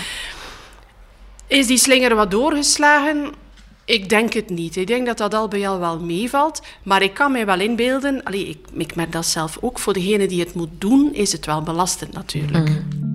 Is 1.47 1.67
die 1.67 1.79
slinger 1.79 2.14
wat 2.14 2.31
doorgeslagen? 2.31 3.41
Ik 3.85 4.09
denk 4.09 4.33
het 4.33 4.51
niet. 4.51 4.77
Ik 4.77 4.87
denk 4.87 5.07
dat 5.07 5.19
dat 5.19 5.35
al 5.35 5.49
bij 5.49 5.69
al 5.69 5.79
wel 5.79 6.01
meevalt. 6.01 6.62
Maar 6.83 7.03
ik 7.03 7.15
kan 7.15 7.33
mij 7.33 7.47
wel 7.47 7.61
inbeelden, 7.61 8.23
allee, 8.23 8.49
ik, 8.49 8.59
ik 8.77 8.95
merk 8.95 9.12
dat 9.12 9.27
zelf 9.27 9.59
ook, 9.61 9.79
voor 9.79 9.93
degene 9.93 10.27
die 10.27 10.41
het 10.41 10.55
moet 10.55 10.71
doen, 10.79 11.15
is 11.15 11.33
het 11.33 11.47
wel 11.47 11.62
belastend 11.62 12.12
natuurlijk. 12.12 12.69
Mm. 12.69 13.11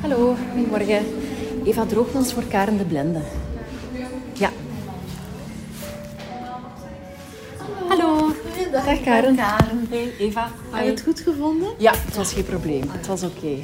Hallo, 0.00 0.36
goedemorgen. 0.52 1.04
Eva 1.64 1.86
Droogmans 1.86 2.32
voor 2.32 2.44
Karen 2.44 2.76
de 2.76 2.84
Blende. 2.84 3.20
Dag 8.94 9.02
Karen. 9.02 9.36
Karen. 9.36 9.86
Hey, 9.90 10.12
Eva. 10.18 10.50
Heb 10.70 10.84
je 10.84 10.90
het 10.90 11.02
goed 11.02 11.20
gevonden? 11.20 11.68
Ja, 11.78 11.92
het 11.96 12.16
was 12.16 12.32
geen 12.32 12.44
probleem. 12.44 12.82
Het 12.88 13.06
was 13.06 13.22
oké. 13.22 13.56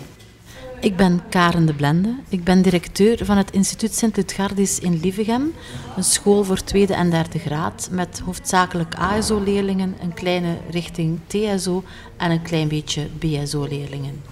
Ik 0.80 0.96
ben 0.96 1.20
Karen 1.28 1.66
de 1.66 1.74
Blende. 1.74 2.14
Ik 2.28 2.44
ben 2.44 2.62
directeur 2.62 3.24
van 3.24 3.36
het 3.36 3.50
instituut 3.50 3.94
Sint-Lutgardis 3.94 4.78
in 4.78 5.00
Lievegem. 5.00 5.52
Een 5.96 6.04
school 6.04 6.44
voor 6.44 6.64
tweede 6.64 6.94
en 6.94 7.10
derde 7.10 7.38
graad 7.38 7.88
met 7.90 8.22
hoofdzakelijk 8.24 8.94
ASO-leerlingen, 8.94 9.96
een 10.02 10.14
kleine 10.14 10.56
richting 10.70 11.18
TSO 11.26 11.84
en 12.16 12.30
een 12.30 12.42
klein 12.42 12.68
beetje 12.68 13.06
BSO-leerlingen. 13.18 14.22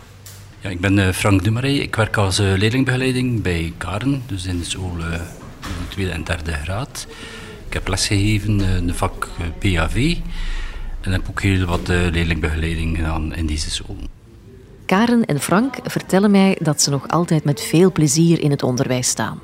Ja, 0.60 0.70
ik 0.70 0.80
ben 0.80 0.98
eh, 0.98 1.12
Frank 1.12 1.44
Dumaré. 1.44 1.72
Ik 1.72 1.96
werk 1.96 2.16
als 2.16 2.38
eh, 2.38 2.52
leerlingbegeleiding 2.56 3.42
bij 3.42 3.72
Karen, 3.76 4.22
dus 4.26 4.46
in 4.46 4.58
de 4.58 4.64
school 4.64 4.96
in 4.98 5.88
tweede 5.88 6.10
en 6.10 6.24
derde 6.24 6.52
graad. 6.52 7.06
Ik 7.66 7.72
heb 7.72 7.88
lesgegeven 7.88 8.60
in 8.60 8.86
de 8.86 8.94
vak 8.94 9.28
PAV 9.58 10.16
en 11.08 11.14
heb 11.14 11.28
ook 11.30 11.42
heel 11.42 11.66
wat 11.66 11.88
leerlingbegeleiding 11.88 12.96
gedaan 12.96 13.34
in 13.34 13.46
deze 13.46 13.70
school. 13.70 13.96
Karen 14.86 15.24
en 15.24 15.40
Frank 15.40 15.74
vertellen 15.82 16.30
mij 16.30 16.56
dat 16.60 16.82
ze 16.82 16.90
nog 16.90 17.08
altijd 17.08 17.44
met 17.44 17.60
veel 17.60 17.92
plezier 17.92 18.40
in 18.40 18.50
het 18.50 18.62
onderwijs 18.62 19.08
staan. 19.08 19.40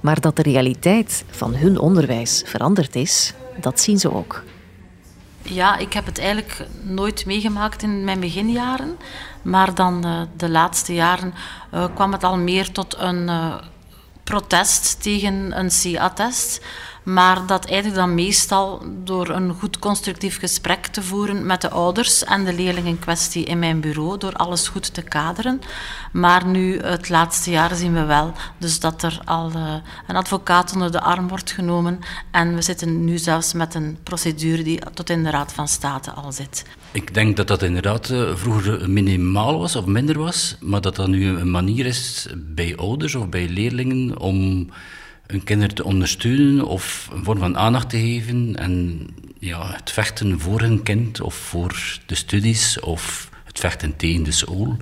Maar 0.00 0.20
dat 0.20 0.36
de 0.36 0.42
realiteit 0.42 1.24
van 1.30 1.54
hun 1.54 1.78
onderwijs 1.78 2.42
veranderd 2.46 2.96
is, 2.96 3.34
dat 3.60 3.80
zien 3.80 3.98
ze 3.98 4.12
ook. 4.12 4.42
Ja, 5.42 5.76
ik 5.76 5.92
heb 5.92 6.06
het 6.06 6.18
eigenlijk 6.18 6.66
nooit 6.82 7.26
meegemaakt 7.26 7.82
in 7.82 8.04
mijn 8.04 8.20
beginjaren. 8.20 8.96
Maar 9.42 9.74
dan 9.74 10.06
uh, 10.06 10.20
de 10.36 10.48
laatste 10.48 10.94
jaren 10.94 11.34
uh, 11.74 11.84
kwam 11.94 12.12
het 12.12 12.24
al 12.24 12.36
meer 12.36 12.70
tot 12.70 12.96
een 12.98 13.22
uh, 13.28 13.54
protest 14.24 15.02
tegen 15.02 15.58
een 15.58 15.70
CA-test. 15.82 16.60
Maar 17.04 17.46
dat 17.46 17.64
eigenlijk 17.64 17.96
dan 17.96 18.14
meestal 18.14 18.82
door 19.04 19.28
een 19.28 19.52
goed 19.52 19.78
constructief 19.78 20.38
gesprek 20.38 20.86
te 20.86 21.02
voeren 21.02 21.46
met 21.46 21.60
de 21.60 21.70
ouders 21.70 22.24
en 22.24 22.44
de 22.44 22.54
leerling 22.54 22.86
in 22.86 22.98
kwestie 22.98 23.44
in 23.44 23.58
mijn 23.58 23.80
bureau, 23.80 24.18
door 24.18 24.32
alles 24.32 24.68
goed 24.68 24.94
te 24.94 25.02
kaderen. 25.02 25.60
Maar 26.12 26.46
nu, 26.46 26.78
het 26.78 27.08
laatste 27.08 27.50
jaar, 27.50 27.74
zien 27.74 27.94
we 27.94 28.04
wel 28.04 28.32
dus 28.58 28.80
dat 28.80 29.02
er 29.02 29.20
al 29.24 29.50
uh, 29.56 29.74
een 30.06 30.16
advocaat 30.16 30.72
onder 30.72 30.92
de 30.92 31.00
arm 31.00 31.28
wordt 31.28 31.50
genomen. 31.50 31.98
En 32.30 32.54
we 32.54 32.62
zitten 32.62 33.04
nu 33.04 33.18
zelfs 33.18 33.52
met 33.52 33.74
een 33.74 33.98
procedure 34.02 34.62
die 34.62 34.80
tot 34.94 35.10
in 35.10 35.22
de 35.22 35.30
Raad 35.30 35.52
van 35.52 35.68
State 35.68 36.10
al 36.10 36.32
zit. 36.32 36.64
Ik 36.92 37.14
denk 37.14 37.36
dat 37.36 37.48
dat 37.48 37.62
inderdaad 37.62 38.10
uh, 38.10 38.34
vroeger 38.34 38.90
minimaal 38.90 39.58
was 39.58 39.76
of 39.76 39.86
minder 39.86 40.18
was, 40.18 40.56
maar 40.60 40.80
dat 40.80 40.96
dat 40.96 41.08
nu 41.08 41.26
een 41.26 41.50
manier 41.50 41.86
is 41.86 42.26
bij 42.36 42.76
ouders 42.76 43.14
of 43.14 43.28
bij 43.28 43.48
leerlingen 43.48 44.18
om 44.18 44.68
een 45.26 45.44
kinder 45.44 45.74
te 45.74 45.84
ondersteunen 45.84 46.66
of 46.66 47.08
een 47.12 47.24
vorm 47.24 47.38
van 47.38 47.56
aandacht 47.56 47.90
te 47.90 47.98
geven. 47.98 48.56
En 48.56 49.06
ja, 49.38 49.72
het 49.76 49.90
vechten 49.90 50.40
voor 50.40 50.60
een 50.62 50.82
kind 50.82 51.20
of 51.20 51.34
voor 51.34 51.98
de 52.06 52.14
studies 52.14 52.80
of 52.80 53.30
het 53.44 53.58
vechten 53.60 53.96
tegen 53.96 54.22
de 54.22 54.32
school. 54.32 54.76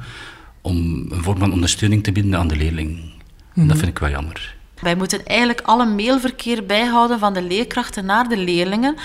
Om 0.60 1.06
een 1.10 1.22
vorm 1.22 1.38
van 1.38 1.52
ondersteuning 1.52 2.02
te 2.04 2.12
bieden 2.12 2.36
aan 2.36 2.48
de 2.48 2.56
leerling. 2.56 3.00
Dat 3.54 3.64
Mhm. 3.66 3.76
vind 3.76 3.88
ik 3.88 3.98
wel 3.98 4.10
jammer. 4.10 4.54
Wij 4.82 4.94
moeten 4.94 5.24
eigenlijk 5.24 5.60
alle 5.60 5.86
mailverkeer 5.86 6.66
bijhouden 6.66 7.18
van 7.18 7.32
de 7.32 7.42
leerkrachten 7.42 8.04
naar 8.04 8.28
de 8.28 8.36
leerlingen. 8.36 8.96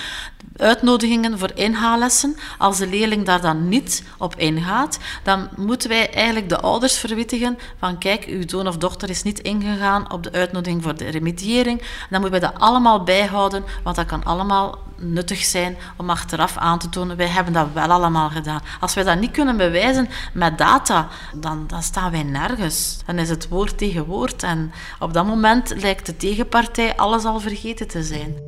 Uitnodigingen 0.56 1.38
voor 1.38 1.50
inhaallessen. 1.54 2.36
Als 2.58 2.78
de 2.78 2.86
leerling 2.86 3.24
daar 3.24 3.40
dan 3.40 3.68
niet 3.68 4.02
op 4.16 4.34
ingaat, 4.36 4.98
dan 5.22 5.48
moeten 5.56 5.88
wij 5.88 6.10
eigenlijk 6.12 6.48
de 6.48 6.60
ouders 6.60 6.98
verwittigen 6.98 7.58
van 7.78 7.98
kijk, 7.98 8.24
uw 8.24 8.42
zoon 8.46 8.68
of 8.68 8.76
dochter 8.76 9.10
is 9.10 9.22
niet 9.22 9.38
ingegaan 9.38 10.12
op 10.12 10.22
de 10.22 10.32
uitnodiging 10.32 10.82
voor 10.82 10.96
de 10.96 11.08
remediëring. 11.08 11.82
Dan 12.10 12.20
moeten 12.20 12.40
wij 12.40 12.50
dat 12.50 12.60
allemaal 12.60 13.02
bijhouden, 13.04 13.64
want 13.82 13.96
dat 13.96 14.06
kan 14.06 14.24
allemaal 14.24 14.78
nuttig 15.00 15.44
zijn 15.44 15.76
om 15.96 16.10
achteraf 16.10 16.56
aan 16.56 16.78
te 16.78 16.88
tonen. 16.88 17.16
Wij 17.16 17.26
hebben 17.26 17.52
dat 17.52 17.66
wel 17.72 17.90
allemaal 17.90 18.30
gedaan. 18.30 18.60
Als 18.80 18.94
wij 18.94 19.04
dat 19.04 19.18
niet 19.18 19.30
kunnen 19.30 19.56
bewijzen 19.56 20.08
met 20.32 20.58
data, 20.58 21.08
dan, 21.34 21.64
dan 21.66 21.82
staan 21.82 22.10
wij 22.10 22.22
nergens. 22.22 22.98
Dan 23.06 23.18
is 23.18 23.28
het 23.28 23.48
woord 23.48 23.78
tegen 23.78 24.04
woord 24.04 24.42
en 24.42 24.72
op 24.98 25.12
dat 25.12 25.26
moment 25.26 25.67
lijkt 25.76 26.06
de 26.06 26.16
tegenpartij 26.16 26.96
alles 26.96 27.24
al 27.24 27.40
vergeten 27.40 27.88
te 27.88 28.02
zijn. 28.02 28.46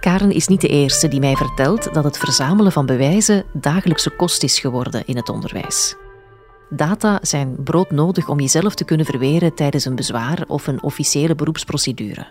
Karen 0.00 0.30
is 0.30 0.48
niet 0.48 0.60
de 0.60 0.68
eerste 0.68 1.08
die 1.08 1.20
mij 1.20 1.36
vertelt 1.36 1.94
dat 1.94 2.04
het 2.04 2.18
verzamelen 2.18 2.72
van 2.72 2.86
bewijzen 2.86 3.44
dagelijkse 3.52 4.10
kost 4.10 4.42
is 4.42 4.58
geworden 4.58 5.06
in 5.06 5.16
het 5.16 5.28
onderwijs. 5.28 5.96
Data 6.70 7.18
zijn 7.22 7.56
broodnodig 7.62 8.28
om 8.28 8.40
jezelf 8.40 8.74
te 8.74 8.84
kunnen 8.84 9.06
verweren 9.06 9.54
tijdens 9.54 9.84
een 9.84 9.94
bezwaar 9.94 10.44
of 10.46 10.66
een 10.66 10.82
officiële 10.82 11.34
beroepsprocedure. 11.34 12.26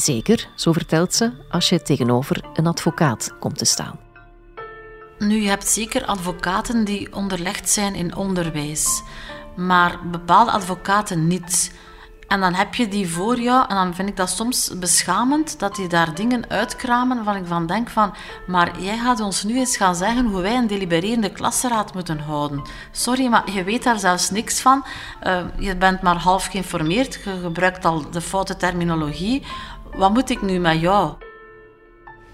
Zeker, 0.00 0.48
zo 0.54 0.72
vertelt 0.72 1.14
ze, 1.14 1.32
als 1.50 1.68
je 1.68 1.82
tegenover 1.82 2.44
een 2.54 2.66
advocaat 2.66 3.34
komt 3.38 3.58
te 3.58 3.64
staan. 3.64 3.98
Nu, 5.18 5.40
je 5.40 5.48
hebt 5.48 5.68
zeker 5.68 6.04
advocaten 6.04 6.84
die 6.84 7.14
onderlegd 7.14 7.70
zijn 7.70 7.94
in 7.94 8.16
onderwijs, 8.16 9.02
maar 9.56 9.98
bepaalde 10.10 10.50
advocaten 10.50 11.26
niet. 11.26 11.72
En 12.28 12.40
dan 12.40 12.54
heb 12.54 12.74
je 12.74 12.88
die 12.88 13.08
voor 13.08 13.40
jou 13.40 13.64
en 13.68 13.74
dan 13.74 13.94
vind 13.94 14.08
ik 14.08 14.16
dat 14.16 14.30
soms 14.30 14.78
beschamend 14.78 15.58
dat 15.58 15.76
die 15.76 15.88
daar 15.88 16.14
dingen 16.14 16.50
uitkramen 16.50 17.16
waarvan 17.16 17.42
ik 17.42 17.48
van 17.48 17.66
denk 17.66 17.88
van 17.88 18.14
maar 18.46 18.80
jij 18.80 18.98
gaat 18.98 19.20
ons 19.20 19.42
nu 19.42 19.58
eens 19.58 19.76
gaan 19.76 19.94
zeggen 19.94 20.26
hoe 20.26 20.40
wij 20.40 20.56
een 20.56 20.66
delibererende 20.66 21.32
klassenraad 21.32 21.94
moeten 21.94 22.18
houden. 22.18 22.62
Sorry, 22.90 23.26
maar 23.26 23.50
je 23.50 23.64
weet 23.64 23.82
daar 23.82 23.98
zelfs 23.98 24.30
niks 24.30 24.60
van. 24.60 24.84
Uh, 25.26 25.40
je 25.58 25.76
bent 25.76 26.02
maar 26.02 26.16
half 26.16 26.46
geïnformeerd, 26.46 27.20
je 27.24 27.38
gebruikt 27.42 27.84
al 27.84 28.10
de 28.10 28.20
foute 28.20 28.56
terminologie. 28.56 29.42
Wat 29.96 30.12
moet 30.12 30.30
ik 30.30 30.42
nu 30.42 30.58
met 30.58 30.80
jou? 30.80 31.14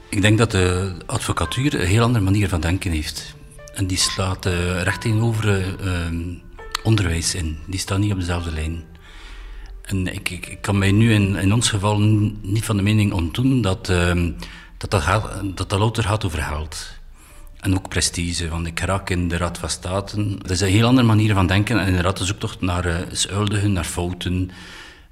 Ik 0.09 0.23
denk 0.23 0.39
dat 0.39 0.51
de 0.51 0.93
advocatuur 1.07 1.81
een 1.81 1.87
heel 1.87 2.03
andere 2.03 2.25
manier 2.25 2.49
van 2.49 2.61
denken 2.61 2.91
heeft. 2.91 3.35
En 3.75 3.87
die 3.87 3.99
slaat 3.99 4.47
uh, 4.47 4.83
recht 4.83 5.01
tegenover 5.01 5.65
uh, 5.85 6.29
onderwijs 6.83 7.35
in. 7.35 7.59
Die 7.67 7.81
staat 7.81 7.99
niet 7.99 8.13
op 8.13 8.19
dezelfde 8.19 8.53
lijn. 8.53 8.85
En 9.83 10.07
ik, 10.07 10.31
ik, 10.31 10.47
ik, 10.47 10.61
kan 10.61 10.79
mij 10.79 10.93
nu 10.93 11.13
in, 11.13 11.37
in 11.37 11.53
ons 11.53 11.71
geval 11.71 11.99
niet 12.43 12.65
van 12.65 12.77
de 12.77 12.83
mening 12.83 13.13
ontdoen 13.13 13.63
dat 13.63 13.89
uh, 13.89 14.31
dat, 14.79 14.91
dat, 14.91 15.03
gaat, 15.03 15.79
louter 15.79 16.05
gaat 16.05 16.25
over 16.25 16.43
geld. 16.43 16.91
En 17.61 17.75
ook 17.75 17.89
prestige. 17.89 18.49
Want 18.49 18.67
ik 18.67 18.81
raak 18.81 19.11
in 19.11 19.29
de 19.29 19.37
Raad 19.37 19.59
van 19.59 19.69
State. 19.69 20.37
Dat 20.39 20.51
is 20.51 20.61
een 20.61 20.69
heel 20.69 20.87
andere 20.87 21.07
manier 21.07 21.35
van 21.35 21.47
denken. 21.47 21.79
En 21.79 21.87
inderdaad 21.87 22.17
de 22.17 22.25
zoektocht 22.25 22.61
naar 22.61 22.87
uh, 23.31 23.65
naar 23.65 23.85
fouten. 23.85 24.51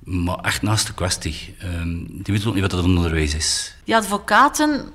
Maar 0.05 0.39
echt 0.39 0.63
naast 0.63 0.87
de 0.87 0.95
kwestie. 0.95 1.57
Um, 1.65 2.07
die 2.09 2.35
weten 2.35 2.49
ook 2.49 2.55
niet 2.55 2.63
wat 2.63 2.71
dat 2.71 2.85
onderwijs 2.85 3.35
is. 3.35 3.75
Die 3.85 3.97
advocaten 3.97 4.93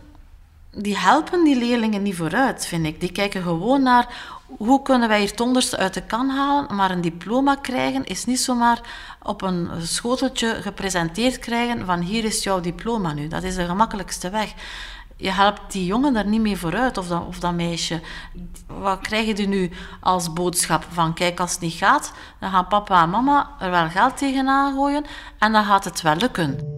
die 0.78 0.98
helpen 0.98 1.44
die 1.44 1.58
leerlingen 1.58 2.02
niet 2.02 2.16
vooruit, 2.16 2.66
vind 2.66 2.86
ik. 2.86 3.00
Die 3.00 3.12
kijken 3.12 3.44
gewoon 3.44 3.84
naar 3.84 4.36
hoe 4.58 4.82
kunnen 4.82 5.10
wij 5.10 5.20
hier 5.20 5.30
het 5.30 5.40
onderste 5.40 5.78
uit 5.78 5.94
de 5.94 6.02
kan 6.02 6.30
halen, 6.30 6.76
maar 6.76 6.92
een 6.92 7.02
diploma 7.02 7.56
krijgen 7.56 8.06
is 8.06 8.26
niet 8.26 8.40
zomaar 8.40 8.82
op 9.24 9.42
een 9.42 9.70
schoteltje 9.82 10.62
gepresenteerd 10.62 11.40
krijgen 11.40 11.86
van 11.86 12.00
hier 12.00 12.24
is 12.24 12.44
jouw 12.44 12.60
diploma 12.60 13.14
nu. 13.14 13.28
Dat 13.28 13.44
is 13.44 13.56
de 13.56 13.66
gemakkelijkste 13.66 14.30
weg. 14.30 14.54
Je 15.20 15.32
helpt 15.32 15.72
die 15.72 15.86
jongen 15.86 16.14
daar 16.14 16.28
niet 16.28 16.42
mee 16.42 16.58
vooruit, 16.58 16.98
of 16.98 17.08
dat, 17.08 17.26
of 17.28 17.40
dat 17.40 17.54
meisje. 17.54 18.02
Wat 18.68 19.00
krijg 19.00 19.38
je 19.38 19.48
nu 19.48 19.72
als 20.02 20.34
boodschap? 20.34 20.86
Van 20.90 21.14
kijk, 21.14 21.40
als 21.40 21.52
het 21.52 21.60
niet 21.60 21.74
gaat, 21.74 22.14
dan 22.40 22.52
gaan 22.52 22.68
papa 22.68 23.04
en 23.04 23.10
mama 23.10 23.50
er 23.60 23.72
wel 23.72 23.90
geld 23.90 24.18
tegenaan 24.18 24.74
gooien 24.74 25.06
en 25.40 25.52
dan 25.52 25.64
gaat 25.64 25.84
het 25.84 26.02
wel 26.02 26.16
lukken. 26.16 26.76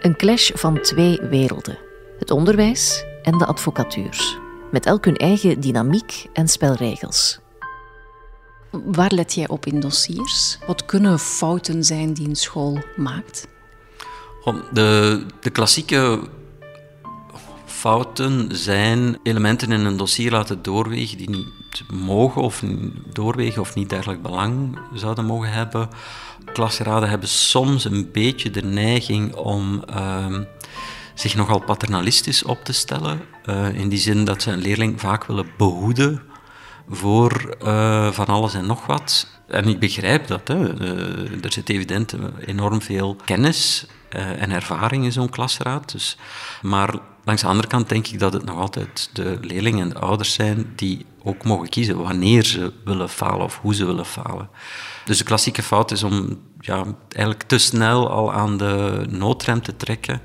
Een 0.00 0.16
clash 0.16 0.50
van 0.54 0.80
twee 0.80 1.20
werelden. 1.20 1.78
Het 2.18 2.30
onderwijs 2.30 3.04
en 3.22 3.38
de 3.38 3.46
advocatuur. 3.46 4.38
Met 4.70 4.86
elk 4.86 5.04
hun 5.04 5.16
eigen 5.16 5.60
dynamiek 5.60 6.26
en 6.32 6.48
spelregels. 6.48 7.40
Waar 8.70 9.12
let 9.12 9.34
jij 9.34 9.48
op 9.48 9.66
in 9.66 9.80
dossiers? 9.80 10.58
Wat 10.66 10.84
kunnen 10.84 11.18
fouten 11.18 11.84
zijn 11.84 12.12
die 12.12 12.28
een 12.28 12.36
school 12.36 12.78
maakt? 12.96 13.48
De, 14.72 15.26
de 15.40 15.50
klassieke 15.50 16.20
fouten 17.64 18.48
zijn 18.56 19.18
elementen 19.22 19.72
in 19.72 19.84
een 19.84 19.96
dossier 19.96 20.30
laten 20.30 20.62
doorwegen 20.62 21.18
die 21.18 21.30
niet 21.30 21.48
mogen 21.92 22.42
of 22.42 22.62
doorwegen 23.12 23.60
of 23.60 23.74
niet 23.74 23.88
dergelijk 23.88 24.22
belang 24.22 24.78
zouden 24.94 25.24
mogen 25.24 25.52
hebben. 25.52 25.88
Klasraden 26.52 27.08
hebben 27.08 27.28
soms 27.28 27.84
een 27.84 28.08
beetje 28.12 28.50
de 28.50 28.62
neiging 28.62 29.34
om 29.34 29.84
uh, 29.90 30.38
zich 31.14 31.34
nogal 31.34 31.60
paternalistisch 31.60 32.42
op 32.42 32.64
te 32.64 32.72
stellen. 32.72 33.20
Uh, 33.46 33.74
in 33.74 33.88
die 33.88 33.98
zin 33.98 34.24
dat 34.24 34.42
ze 34.42 34.50
een 34.50 34.62
leerling 34.62 35.00
vaak 35.00 35.24
willen 35.24 35.46
behoeden 35.56 36.29
voor 36.90 37.56
uh, 37.64 38.12
van 38.12 38.26
alles 38.26 38.54
en 38.54 38.66
nog 38.66 38.86
wat. 38.86 39.26
En 39.46 39.68
ik 39.68 39.78
begrijp 39.78 40.26
dat. 40.26 40.48
Hè. 40.48 40.80
Er 41.42 41.52
zit 41.52 41.68
evident 41.68 42.14
enorm 42.46 42.82
veel 42.82 43.16
kennis 43.24 43.86
uh, 44.16 44.42
en 44.42 44.50
ervaring 44.50 45.04
in 45.04 45.12
zo'n 45.12 45.30
klasraad. 45.30 45.92
Dus, 45.92 46.16
maar 46.62 46.94
Langs 47.30 47.44
de 47.44 47.50
andere 47.50 47.68
kant 47.68 47.88
denk 47.88 48.06
ik 48.06 48.18
dat 48.18 48.32
het 48.32 48.44
nog 48.44 48.58
altijd 48.58 49.10
de 49.12 49.38
leerlingen 49.40 49.80
en 49.80 49.88
de 49.88 49.98
ouders 49.98 50.32
zijn 50.32 50.72
die 50.76 51.06
ook 51.22 51.44
mogen 51.44 51.68
kiezen 51.68 52.02
wanneer 52.02 52.44
ze 52.44 52.72
willen 52.84 53.08
falen 53.08 53.44
of 53.44 53.58
hoe 53.62 53.74
ze 53.74 53.84
willen 53.84 54.04
falen. 54.04 54.48
Dus 55.04 55.18
de 55.18 55.24
klassieke 55.24 55.62
fout 55.62 55.90
is 55.90 56.02
om 56.02 56.40
ja, 56.60 56.84
eigenlijk 57.08 57.42
te 57.42 57.58
snel 57.58 58.10
al 58.10 58.32
aan 58.32 58.56
de 58.56 59.06
noodrem 59.08 59.62
te 59.62 59.76
trekken 59.76 60.20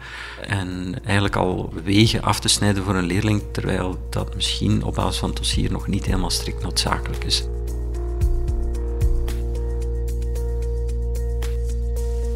en 0.47 0.99
eigenlijk 1.03 1.35
al 1.35 1.73
wegen 1.83 2.23
af 2.23 2.39
te 2.39 2.47
snijden 2.47 2.83
voor 2.83 2.95
een 2.95 3.05
leerling, 3.05 3.43
terwijl 3.51 4.07
dat 4.09 4.35
misschien 4.35 4.83
op 4.83 4.95
basis 4.95 5.19
van 5.19 5.33
dossier 5.33 5.71
nog 5.71 5.87
niet 5.87 6.05
helemaal 6.05 6.29
strikt 6.29 6.63
noodzakelijk 6.63 7.23
is. 7.23 7.43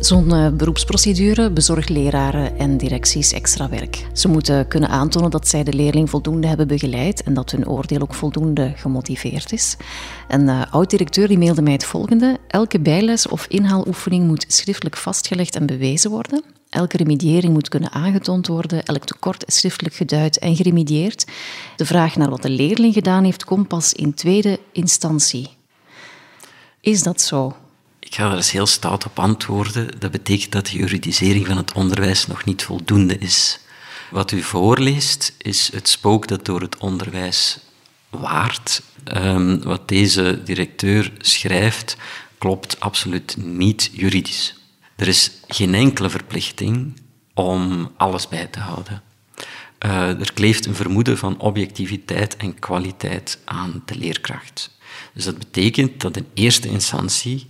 Zo'n 0.10 0.34
uh, 0.34 0.50
beroepsprocedure 0.50 1.52
bezorgt 1.52 1.90
leraren 1.90 2.58
en 2.58 2.78
directies 2.78 3.34
extra 3.34 3.70
werk. 3.70 4.08
Ze 4.14 4.28
moeten 4.28 4.68
kunnen 4.68 4.90
aantonen 4.90 5.30
dat 5.30 5.48
zij 5.48 5.64
de 5.64 5.74
leerling 5.74 6.10
voldoende 6.10 6.48
hebben 6.48 6.68
begeleid 6.68 7.24
en 7.24 7.34
dat 7.34 7.52
hun 7.52 7.68
oordeel 7.68 8.02
ook 8.02 8.14
voldoende 8.14 8.74
gemotiveerd 8.76 9.52
is. 9.52 9.78
Een 10.28 10.42
uh, 10.42 10.62
oud-directeur 10.72 11.28
die 11.28 11.38
mailde 11.38 11.62
mij 11.62 11.74
het 11.74 11.86
volgende. 11.86 12.38
Elke 12.48 12.80
bijles 12.80 13.28
of 13.28 13.46
inhaaloefening 13.48 14.28
moet 14.28 14.46
schriftelijk 14.48 14.98
vastgelegd 14.98 15.56
en 15.56 15.66
bewezen 15.66 16.12
worden. 16.12 16.44
Elke 16.70 16.98
remediering 16.98 17.54
moet 17.54 17.70
kunnen 17.70 17.92
aangetoond 17.92 18.48
worden, 18.48 18.84
elk 18.84 19.06
tekort 19.06 19.48
is 19.48 19.60
schriftelijk 19.60 19.96
geduid 19.96 20.40
en 20.40 20.56
geremedieerd. 20.56 21.26
De 21.76 21.86
vraag 21.86 22.16
naar 22.16 22.30
wat 22.30 22.42
de 22.42 22.50
leerling 22.50 22.94
gedaan 22.94 23.24
heeft 23.24 23.46
komt 23.46 23.68
pas 23.68 23.94
in 23.94 24.14
tweede 24.14 24.60
instantie. 24.72 25.50
Is 26.82 27.04
dat 27.04 27.22
zo? 27.22 27.56
Ik 28.10 28.16
ga 28.16 28.30
er 28.30 28.36
eens 28.36 28.52
heel 28.52 28.66
stout 28.66 29.06
op 29.06 29.20
antwoorden. 29.20 30.00
Dat 30.00 30.12
betekent 30.12 30.52
dat 30.52 30.66
de 30.66 30.78
juridisering 30.78 31.48
van 31.48 31.58
het 31.58 31.74
onderwijs 31.74 32.28
nog 32.28 32.46
niet 32.46 32.64
voldoende 32.64 33.18
is. 33.18 33.60
Wat 34.12 34.32
u 34.32 34.42
voorleest 34.42 35.34
is 35.38 35.72
het 35.74 35.90
spook 35.90 36.28
dat 36.28 36.46
door 36.46 36.62
het 36.62 36.78
onderwijs 36.78 37.60
waart. 38.10 38.82
Um, 39.14 39.64
wat 39.64 39.88
deze 39.88 40.44
directeur 40.44 41.12
schrijft 41.18 41.98
klopt 42.38 42.80
absoluut 42.80 43.38
niet 43.38 43.90
juridisch. 43.94 44.56
Er 44.96 45.08
is 45.08 45.32
geen 45.48 45.76
enkele 45.76 46.10
verplichting 46.10 47.02
om 47.34 47.92
alles 47.98 48.28
bij 48.28 48.48
te 48.48 48.60
houden. 48.60 49.02
Uh, 49.86 50.20
er 50.20 50.34
kleeft 50.34 50.66
een 50.66 50.76
vermoeden 50.76 51.18
van 51.18 51.40
objectiviteit 51.40 52.38
en 52.38 52.60
kwaliteit 52.60 53.40
aan 53.46 53.82
de 53.86 53.96
leerkracht. 53.96 54.78
Dus 55.14 55.24
dat 55.24 55.38
betekent 55.38 56.02
dat 56.02 56.18
in 56.18 56.28
eerste 56.34 56.68
instantie 56.68 57.50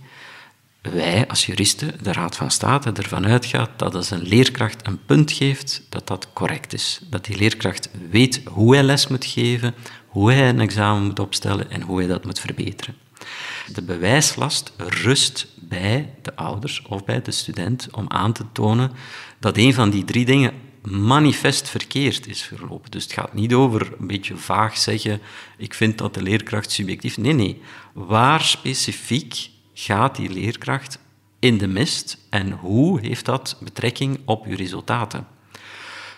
wij 0.82 1.28
als 1.28 1.46
juristen, 1.46 1.94
de 2.02 2.12
Raad 2.12 2.36
van 2.36 2.50
State, 2.50 2.92
ervan 2.92 3.26
uitgaat 3.26 3.70
dat 3.76 3.94
als 3.94 4.10
een 4.10 4.22
leerkracht 4.22 4.86
een 4.86 5.04
punt 5.04 5.32
geeft, 5.32 5.82
dat 5.88 6.06
dat 6.06 6.28
correct 6.32 6.72
is. 6.72 7.00
Dat 7.10 7.24
die 7.24 7.36
leerkracht 7.36 7.90
weet 8.10 8.40
hoe 8.44 8.74
hij 8.74 8.82
les 8.82 9.06
moet 9.06 9.24
geven, 9.24 9.74
hoe 10.06 10.32
hij 10.32 10.48
een 10.48 10.60
examen 10.60 11.02
moet 11.02 11.18
opstellen 11.18 11.70
en 11.70 11.82
hoe 11.82 11.98
hij 11.98 12.06
dat 12.06 12.24
moet 12.24 12.40
verbeteren. 12.40 12.94
De 13.72 13.82
bewijslast 13.82 14.72
rust 14.76 15.46
bij 15.60 16.14
de 16.22 16.36
ouders 16.36 16.82
of 16.88 17.04
bij 17.04 17.22
de 17.22 17.30
student 17.30 17.88
om 17.92 18.04
aan 18.08 18.32
te 18.32 18.44
tonen 18.52 18.92
dat 19.38 19.56
een 19.56 19.74
van 19.74 19.90
die 19.90 20.04
drie 20.04 20.24
dingen 20.24 20.52
manifest 20.82 21.68
verkeerd 21.68 22.26
is 22.26 22.42
verlopen. 22.42 22.90
Dus 22.90 23.02
het 23.02 23.12
gaat 23.12 23.34
niet 23.34 23.54
over 23.54 23.92
een 23.98 24.06
beetje 24.06 24.36
vaag 24.36 24.76
zeggen, 24.76 25.20
ik 25.56 25.74
vind 25.74 25.98
dat 25.98 26.14
de 26.14 26.22
leerkracht 26.22 26.70
subjectief... 26.70 27.18
Nee, 27.18 27.32
nee. 27.32 27.62
Waar 27.92 28.42
specifiek 28.42 29.50
gaat 29.84 30.16
die 30.16 30.30
leerkracht 30.30 30.98
in 31.38 31.58
de 31.58 31.66
mist 31.66 32.18
en 32.30 32.50
hoe 32.50 33.00
heeft 33.00 33.24
dat 33.24 33.56
betrekking 33.60 34.20
op 34.24 34.46
uw 34.46 34.56
resultaten? 34.56 35.26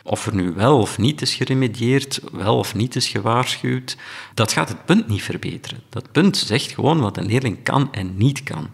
Of 0.04 0.26
er 0.26 0.34
nu 0.34 0.52
wel 0.52 0.78
of 0.78 0.98
niet 0.98 1.22
is 1.22 1.34
geremedieerd, 1.34 2.20
wel 2.32 2.58
of 2.58 2.74
niet 2.74 2.96
is 2.96 3.08
gewaarschuwd, 3.08 3.96
dat 4.34 4.52
gaat 4.52 4.68
het 4.68 4.84
punt 4.84 5.08
niet 5.08 5.22
verbeteren. 5.22 5.82
Dat 5.88 6.12
punt 6.12 6.36
zegt 6.36 6.70
gewoon 6.70 7.00
wat 7.00 7.16
een 7.16 7.26
leerling 7.26 7.62
kan 7.62 7.92
en 7.92 8.16
niet 8.16 8.42
kan. 8.42 8.70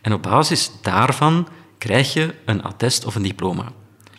En 0.00 0.12
op 0.12 0.22
basis 0.22 0.70
daarvan 0.82 1.48
krijg 1.78 2.12
je 2.12 2.34
een 2.44 2.62
attest 2.62 3.04
of 3.04 3.14
een 3.14 3.22
diploma. 3.22 3.72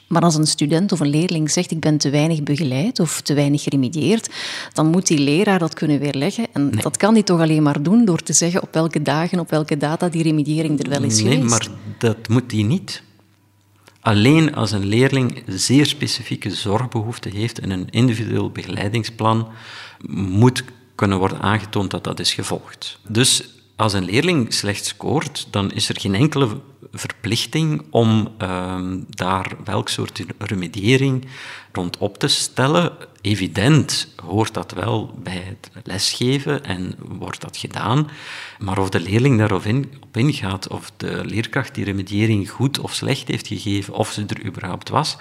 Maar 0.08 0.22
als 0.22 0.36
een 0.36 0.48
student 0.48 0.92
of 0.92 1.00
een 1.00 1.10
leerling 1.10 1.52
zegt 1.52 1.72
ik 1.72 1.80
ben 1.80 1.98
te 1.98 2.10
weinig 2.10 2.44
begeleid 2.44 3.00
of 3.00 3.22
te 3.22 3.34
weinig 3.34 3.64
geremedieerd, 3.64 4.30
dan 4.74 4.88
moet 4.88 5.08
die 5.08 5.20
leraar 5.20 5.60
dat 5.60 5.74
kunnen 5.74 6.00
weerleggen. 6.00 6.48
En 6.54 6.72
dat 6.72 6.98
kan 6.98 7.14
hij 7.14 7.24
toch 7.24 7.40
alleen 7.40 7.64
maar 7.64 7.84
doen 7.84 8.06
door 8.06 8.24
te 8.24 8.34
zeggen 8.34 8.62
op 8.62 8.74
welke 8.74 9.02
dagen, 9.02 9.40
op 9.40 9.50
welke 9.50 9.78
data 9.78 10.10
die 10.10 10.24
remediering 10.24 10.84
er 10.84 10.90
wel 10.90 11.04
is 11.04 11.22
nee, 11.22 11.34
geweest. 11.34 11.40
Nee, 11.40 11.50
maar 11.50 11.68
dat 11.98 12.28
moet 12.28 12.52
hij 12.52 12.64
niet. 12.64 13.04
Alleen 14.00 14.56
als 14.56 14.72
een 14.72 14.86
leerling 14.86 15.44
zeer 15.48 15.86
specifieke 15.86 16.50
zorgbehoeften 16.50 17.32
heeft 17.32 17.60
en 17.60 17.70
een 17.70 17.90
individueel 17.90 18.50
begeleidingsplan 18.50 19.48
moet 20.10 20.64
kunnen 20.96 21.18
worden 21.18 21.42
aangetoond 21.42 21.92
dat 21.92 22.04
dat 22.04 22.20
is 22.20 22.34
gevolgd. 22.34 23.00
Dus 23.08 23.44
als 23.76 23.94
een 23.94 24.06
leerling 24.06 24.54
slecht 24.54 24.86
scoort, 24.86 25.48
dan 25.52 25.72
is 25.72 25.90
er 25.90 26.00
geen 26.00 26.16
enkele 26.16 26.48
verplichting 27.00 27.86
om 27.90 28.28
uh, 28.42 28.76
daar 29.10 29.52
welk 29.64 29.90
soort 29.90 30.24
remediering 30.38 31.26
rond 31.72 31.98
op 31.98 32.18
te 32.18 32.28
stellen. 32.28 32.92
Evident 33.22 34.08
hoort 34.26 34.54
dat 34.54 34.72
wel 34.72 35.14
bij 35.24 35.44
het 35.46 35.86
lesgeven 35.86 36.64
en 36.64 36.96
wordt 36.98 37.42
dat 37.42 37.58
gedaan. 37.58 38.10
Maar 38.60 38.78
of 38.78 38.90
de 38.90 39.00
leerling 39.00 39.38
daarop 39.38 39.64
in, 39.64 39.94
op 40.02 40.18
ingaat, 40.18 40.68
of 40.68 40.92
de 40.98 41.22
leerkracht 41.26 41.76
die 41.76 41.86
remediering 41.86 42.50
goed 42.50 42.80
of 42.80 42.94
slecht 42.94 43.28
heeft 43.28 43.48
gegeven, 43.48 43.94
of 43.94 44.12
ze 44.12 44.26
er 44.26 44.46
überhaupt 44.46 44.90
was, 44.90 45.18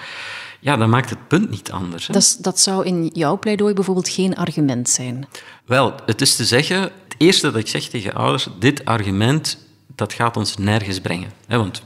ja, 0.61 0.77
dan 0.77 0.91
maakt 0.91 1.11
het 1.11 1.29
punt 1.29 1.51
niet 1.51 1.71
anders. 1.71 2.07
Dat, 2.07 2.37
dat 2.41 2.61
zou 2.61 2.85
in 2.87 3.11
jouw 3.13 3.39
pleidooi 3.39 3.75
bijvoorbeeld 3.75 4.09
geen 4.09 4.37
argument 4.37 4.89
zijn? 4.89 5.29
Wel, 5.65 5.95
het 6.07 6.21
is 6.21 6.37
te 6.37 6.45
zeggen, 6.45 6.83
het 6.83 7.15
eerste 7.19 7.51
dat 7.51 7.61
ik 7.61 7.69
zeg 7.69 7.85
tegen 7.85 8.15
ouders, 8.15 8.49
dit 8.59 8.85
argument 8.85 9.59
dat 9.87 10.13
gaat 10.13 10.37
ons 10.37 10.57
nergens 10.57 11.01
brengen. 11.01 11.33
Want 11.49 11.83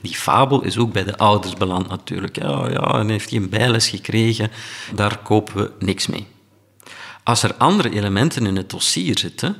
die 0.00 0.14
fabel 0.14 0.62
is 0.62 0.78
ook 0.78 0.92
bij 0.92 1.04
de 1.04 1.18
ouders 1.18 1.54
beland 1.54 1.88
natuurlijk. 1.88 2.36
Ja, 2.36 2.70
ja, 2.70 2.98
en 2.98 3.08
heeft 3.08 3.30
hij 3.30 3.38
een 3.38 3.48
bijles 3.48 3.88
gekregen, 3.88 4.50
daar 4.94 5.18
kopen 5.18 5.56
we 5.56 5.70
niks 5.78 6.06
mee. 6.06 6.26
Als 7.22 7.42
er 7.42 7.54
andere 7.54 7.90
elementen 7.90 8.46
in 8.46 8.56
het 8.56 8.70
dossier 8.70 9.18
zitten, 9.18 9.56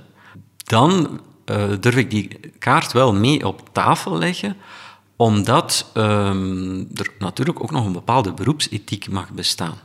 dan 0.65 1.21
uh, 1.47 1.65
durf 1.81 1.97
ik 1.97 2.11
die 2.11 2.41
kaart 2.59 2.93
wel 2.93 3.15
mee 3.15 3.47
op 3.47 3.69
tafel 3.73 4.19
leggen, 4.19 4.57
omdat 5.17 5.91
um, 5.95 6.89
er 6.95 7.11
natuurlijk 7.19 7.63
ook 7.63 7.71
nog 7.71 7.87
een 7.87 7.93
bepaalde 7.93 8.33
beroepsethiek 8.33 9.09
mag 9.11 9.31
bestaan. 9.31 9.79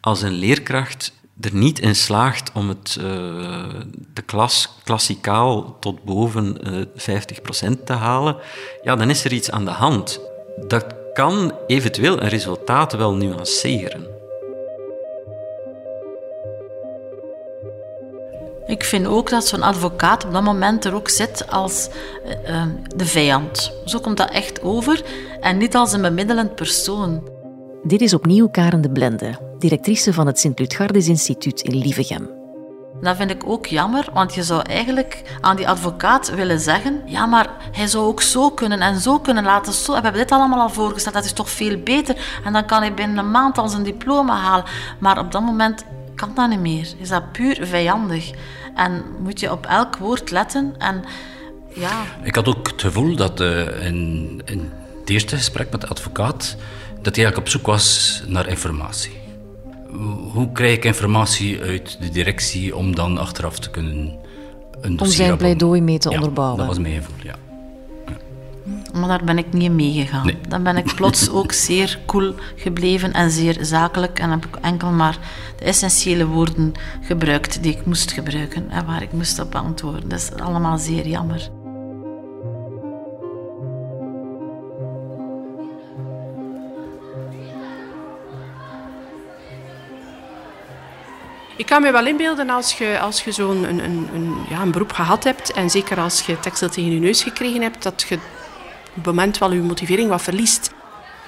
Als 0.00 0.22
een 0.22 0.32
leerkracht 0.32 1.12
er 1.40 1.54
niet 1.54 1.78
in 1.78 1.96
slaagt 1.96 2.52
om 2.54 2.68
het, 2.68 2.96
uh, 3.00 3.04
de 4.14 4.22
klas 4.22 4.74
klassikaal 4.84 5.76
tot 5.80 6.04
boven 6.04 6.56
uh, 6.68 6.80
eh, 6.80 7.22
50% 7.78 7.84
te 7.84 7.92
halen, 7.92 8.36
ja, 8.82 8.96
dan 8.96 9.10
is 9.10 9.24
er 9.24 9.32
iets 9.32 9.50
aan 9.50 9.64
de 9.64 9.70
hand. 9.70 10.20
Dat 10.66 10.86
kan 11.12 11.52
eventueel 11.66 12.22
een 12.22 12.28
resultaat 12.28 12.92
wel 12.92 13.14
nuanceren. 13.14 14.18
Ik 18.66 18.84
vind 18.84 19.06
ook 19.06 19.30
dat 19.30 19.46
zo'n 19.46 19.62
advocaat 19.62 20.24
op 20.24 20.32
dat 20.32 20.42
moment 20.42 20.84
er 20.84 20.94
ook 20.94 21.08
zit 21.08 21.50
als 21.50 21.88
uh, 22.46 22.62
de 22.96 23.06
vijand. 23.06 23.72
Zo 23.84 23.98
komt 23.98 24.16
dat 24.16 24.30
echt 24.30 24.62
over 24.62 25.02
en 25.40 25.58
niet 25.58 25.74
als 25.74 25.92
een 25.92 26.02
bemiddelend 26.02 26.54
persoon. 26.54 27.28
Dit 27.82 28.00
is 28.00 28.14
opnieuw 28.14 28.48
Karen 28.48 28.80
de 28.80 28.90
Blende, 28.90 29.49
directrice 29.60 30.12
van 30.12 30.26
het 30.26 30.38
Sint-Lutgardis 30.38 31.08
Instituut 31.08 31.60
in 31.60 31.76
Lievegem. 31.76 32.30
Dat 33.00 33.16
vind 33.16 33.30
ik 33.30 33.42
ook 33.46 33.66
jammer, 33.66 34.08
want 34.12 34.34
je 34.34 34.42
zou 34.42 34.62
eigenlijk 34.62 35.22
aan 35.40 35.56
die 35.56 35.68
advocaat 35.68 36.34
willen 36.34 36.60
zeggen: 36.60 37.02
ja, 37.06 37.26
maar 37.26 37.48
hij 37.72 37.86
zou 37.86 38.04
ook 38.04 38.22
zo 38.22 38.50
kunnen 38.50 38.80
en 38.80 39.00
zo 39.00 39.18
kunnen 39.18 39.44
laten. 39.44 39.72
Zo. 39.72 39.92
We 39.92 40.00
hebben 40.00 40.20
dit 40.20 40.30
allemaal 40.30 40.60
al 40.60 40.68
voorgesteld, 40.68 41.14
dat 41.14 41.24
is 41.24 41.32
toch 41.32 41.50
veel 41.50 41.78
beter. 41.78 42.40
En 42.44 42.52
dan 42.52 42.66
kan 42.66 42.80
hij 42.80 42.94
binnen 42.94 43.18
een 43.18 43.30
maand 43.30 43.58
al 43.58 43.68
zijn 43.68 43.82
diploma 43.82 44.36
halen. 44.36 44.64
Maar 44.98 45.18
op 45.18 45.32
dat 45.32 45.42
moment 45.42 45.84
kan 46.14 46.30
dat 46.34 46.48
niet 46.48 46.60
meer. 46.60 46.88
Is 46.98 47.08
dat 47.08 47.32
puur 47.32 47.66
vijandig. 47.66 48.30
En 48.74 49.04
moet 49.22 49.40
je 49.40 49.52
op 49.52 49.66
elk 49.66 49.96
woord 49.96 50.30
letten. 50.30 50.74
En, 50.78 51.04
ja. 51.74 52.02
Ik 52.22 52.34
had 52.34 52.48
ook 52.48 52.66
het 52.68 52.80
gevoel 52.80 53.16
dat 53.16 53.40
uh, 53.40 53.86
in, 53.86 54.42
in 54.44 54.72
het 55.00 55.10
eerste 55.10 55.36
gesprek 55.36 55.70
met 55.70 55.80
de 55.80 55.86
advocaat 55.86 56.56
dat 57.02 57.16
hij 57.16 57.24
eigenlijk 57.24 57.38
op 57.38 57.48
zoek 57.48 57.66
was 57.66 58.22
naar 58.26 58.48
informatie. 58.48 59.19
Hoe 60.32 60.52
krijg 60.52 60.76
ik 60.76 60.84
informatie 60.84 61.60
uit 61.60 61.96
de 62.00 62.08
directie 62.08 62.76
om 62.76 62.94
dan 62.94 63.18
achteraf 63.18 63.58
te 63.58 63.70
kunnen 63.70 64.18
een 64.80 64.96
dossier... 64.96 65.20
Om 65.20 65.26
zijn 65.26 65.36
pleidooi 65.36 65.80
mee 65.80 65.98
te 65.98 66.10
onderbouwen. 66.10 66.58
dat 66.58 66.66
was 66.66 66.78
mijn 66.78 66.94
gevoel, 66.94 67.16
ja. 67.22 67.34
Maar 68.92 69.08
daar 69.08 69.24
ben 69.24 69.38
ik 69.38 69.52
niet 69.52 69.62
in 69.62 69.76
meegegaan. 69.76 70.26
Nee. 70.26 70.38
Dan 70.48 70.62
ben 70.62 70.76
ik 70.76 70.94
plots 70.94 71.30
ook 71.38 71.52
zeer 71.52 71.98
cool 72.06 72.34
gebleven 72.56 73.12
en 73.12 73.30
zeer 73.30 73.56
zakelijk. 73.60 74.18
En 74.18 74.30
heb 74.30 74.46
ik 74.46 74.56
enkel 74.56 74.90
maar 74.90 75.18
de 75.58 75.64
essentiële 75.64 76.26
woorden 76.26 76.72
gebruikt 77.00 77.62
die 77.62 77.72
ik 77.72 77.86
moest 77.86 78.12
gebruiken 78.12 78.70
en 78.70 78.86
waar 78.86 79.02
ik 79.02 79.12
moest 79.12 79.38
op 79.38 79.54
antwoorden. 79.54 80.08
Dat 80.08 80.18
is 80.18 80.42
allemaal 80.42 80.78
zeer 80.78 81.06
jammer. 81.06 81.50
Ik 91.60 91.66
kan 91.66 91.82
me 91.82 91.92
wel 91.92 92.06
inbeelden 92.06 92.50
als 92.50 92.72
je, 92.78 92.98
als 93.00 93.24
je 93.24 93.32
zo'n 93.32 93.64
een, 93.64 93.84
een, 93.84 94.08
een, 94.14 94.34
ja, 94.48 94.60
een 94.62 94.70
beroep 94.70 94.92
gehad 94.92 95.24
hebt, 95.24 95.52
en 95.52 95.70
zeker 95.70 95.98
als 95.98 96.20
je 96.20 96.40
tekstel 96.40 96.68
tegen 96.68 96.92
je 96.92 97.00
neus 97.00 97.22
gekregen 97.22 97.62
hebt, 97.62 97.82
dat 97.82 98.04
je 98.08 98.14
op 98.14 98.94
het 98.94 99.04
moment 99.04 99.38
wel 99.38 99.52
je 99.52 99.60
motivering 99.60 100.08
wat 100.08 100.22
verliest. 100.22 100.72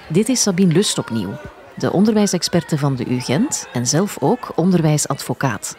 Dit 0.09 0.29
is 0.29 0.43
Sabine 0.43 0.73
Lust 0.73 0.99
opnieuw, 0.99 1.39
de 1.75 1.93
onderwijsexperte 1.93 2.79
van 2.79 2.97
de 2.97 3.11
UGent 3.11 3.69
en 3.73 3.87
zelf 3.87 4.17
ook 4.21 4.53
onderwijsadvocaat. 4.55 5.77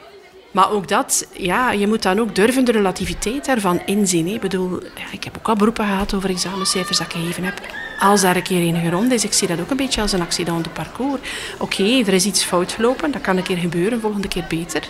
Maar 0.54 0.72
ook 0.72 0.88
dat, 0.88 1.28
ja, 1.32 1.72
je 1.72 1.88
moet 1.88 2.04
dan 2.04 2.20
ook 2.20 2.36
durven 2.36 2.66
de 2.66 2.72
relativiteit 2.72 3.46
daarvan 3.46 3.82
inzien. 3.86 4.28
Ik 4.28 4.42
bedoel, 4.42 4.80
ik 5.12 5.24
heb 5.24 5.38
ook 5.38 5.48
al 5.48 5.56
beroepen 5.56 5.86
gehad 5.86 6.14
over 6.14 6.30
examencijfers 6.30 6.98
dat 6.98 7.08
ik 7.08 7.14
gegeven 7.14 7.44
heb. 7.44 7.62
Als 8.00 8.22
daar 8.22 8.36
een 8.36 8.44
keer 8.44 8.62
enige 8.62 8.90
rond 8.90 9.12
is, 9.12 9.24
ik 9.24 9.34
zie 9.34 9.48
dat 9.48 9.60
ook 9.60 9.70
een 9.70 9.78
beetje 9.78 10.02
als 10.02 10.12
een 10.12 10.22
accident 10.22 10.64
de 10.64 10.70
parcours. 10.70 11.22
Oké, 11.60 11.84
er 11.84 12.14
is 12.14 12.26
iets 12.26 12.44
fout 12.44 12.72
gelopen, 12.72 13.12
dat 13.12 13.22
kan 13.22 13.38
een 13.38 13.44
keer 13.44 13.58
gebeuren, 13.58 14.02
volgende 14.02 14.28
keer 14.28 14.46
beter. 14.50 14.84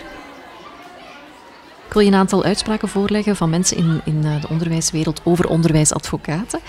Ik 1.86 1.92
wil 1.92 2.02
je 2.02 2.08
een 2.08 2.18
aantal 2.18 2.44
uitspraken 2.44 2.88
voorleggen 2.88 3.36
van 3.36 3.50
mensen 3.50 3.76
in, 3.76 4.00
in 4.04 4.24
eh, 4.24 4.40
de 4.40 4.48
onderwijswereld 4.48 5.20
over 5.24 5.48
onderwijsadvocaten. 5.48 6.60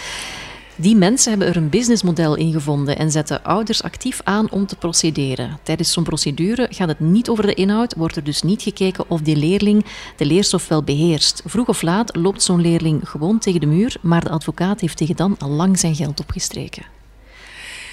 Die 0.77 0.95
mensen 0.95 1.29
hebben 1.29 1.47
er 1.47 1.55
een 1.57 1.69
businessmodel 1.69 2.35
in 2.35 2.51
gevonden 2.51 2.97
en 2.97 3.11
zetten 3.11 3.43
ouders 3.43 3.83
actief 3.83 4.21
aan 4.23 4.51
om 4.51 4.65
te 4.67 4.75
procederen. 4.75 5.59
Tijdens 5.63 5.91
zo'n 5.91 6.03
procedure 6.03 6.67
gaat 6.69 6.88
het 6.88 6.99
niet 6.99 7.29
over 7.29 7.45
de 7.45 7.53
inhoud, 7.53 7.95
wordt 7.97 8.15
er 8.15 8.23
dus 8.23 8.41
niet 8.41 8.61
gekeken 8.61 9.05
of 9.07 9.21
die 9.21 9.35
leerling 9.35 9.85
de 10.15 10.25
leerstof 10.25 10.67
wel 10.67 10.83
beheerst. 10.83 11.41
Vroeg 11.45 11.67
of 11.67 11.81
laat 11.81 12.15
loopt 12.15 12.43
zo'n 12.43 12.61
leerling 12.61 13.09
gewoon 13.09 13.39
tegen 13.39 13.59
de 13.59 13.65
muur, 13.65 13.95
maar 14.01 14.23
de 14.23 14.29
advocaat 14.29 14.81
heeft 14.81 14.97
tegen 14.97 15.15
dan 15.15 15.35
al 15.39 15.49
lang 15.49 15.79
zijn 15.79 15.95
geld 15.95 16.19
opgestreken. 16.19 16.83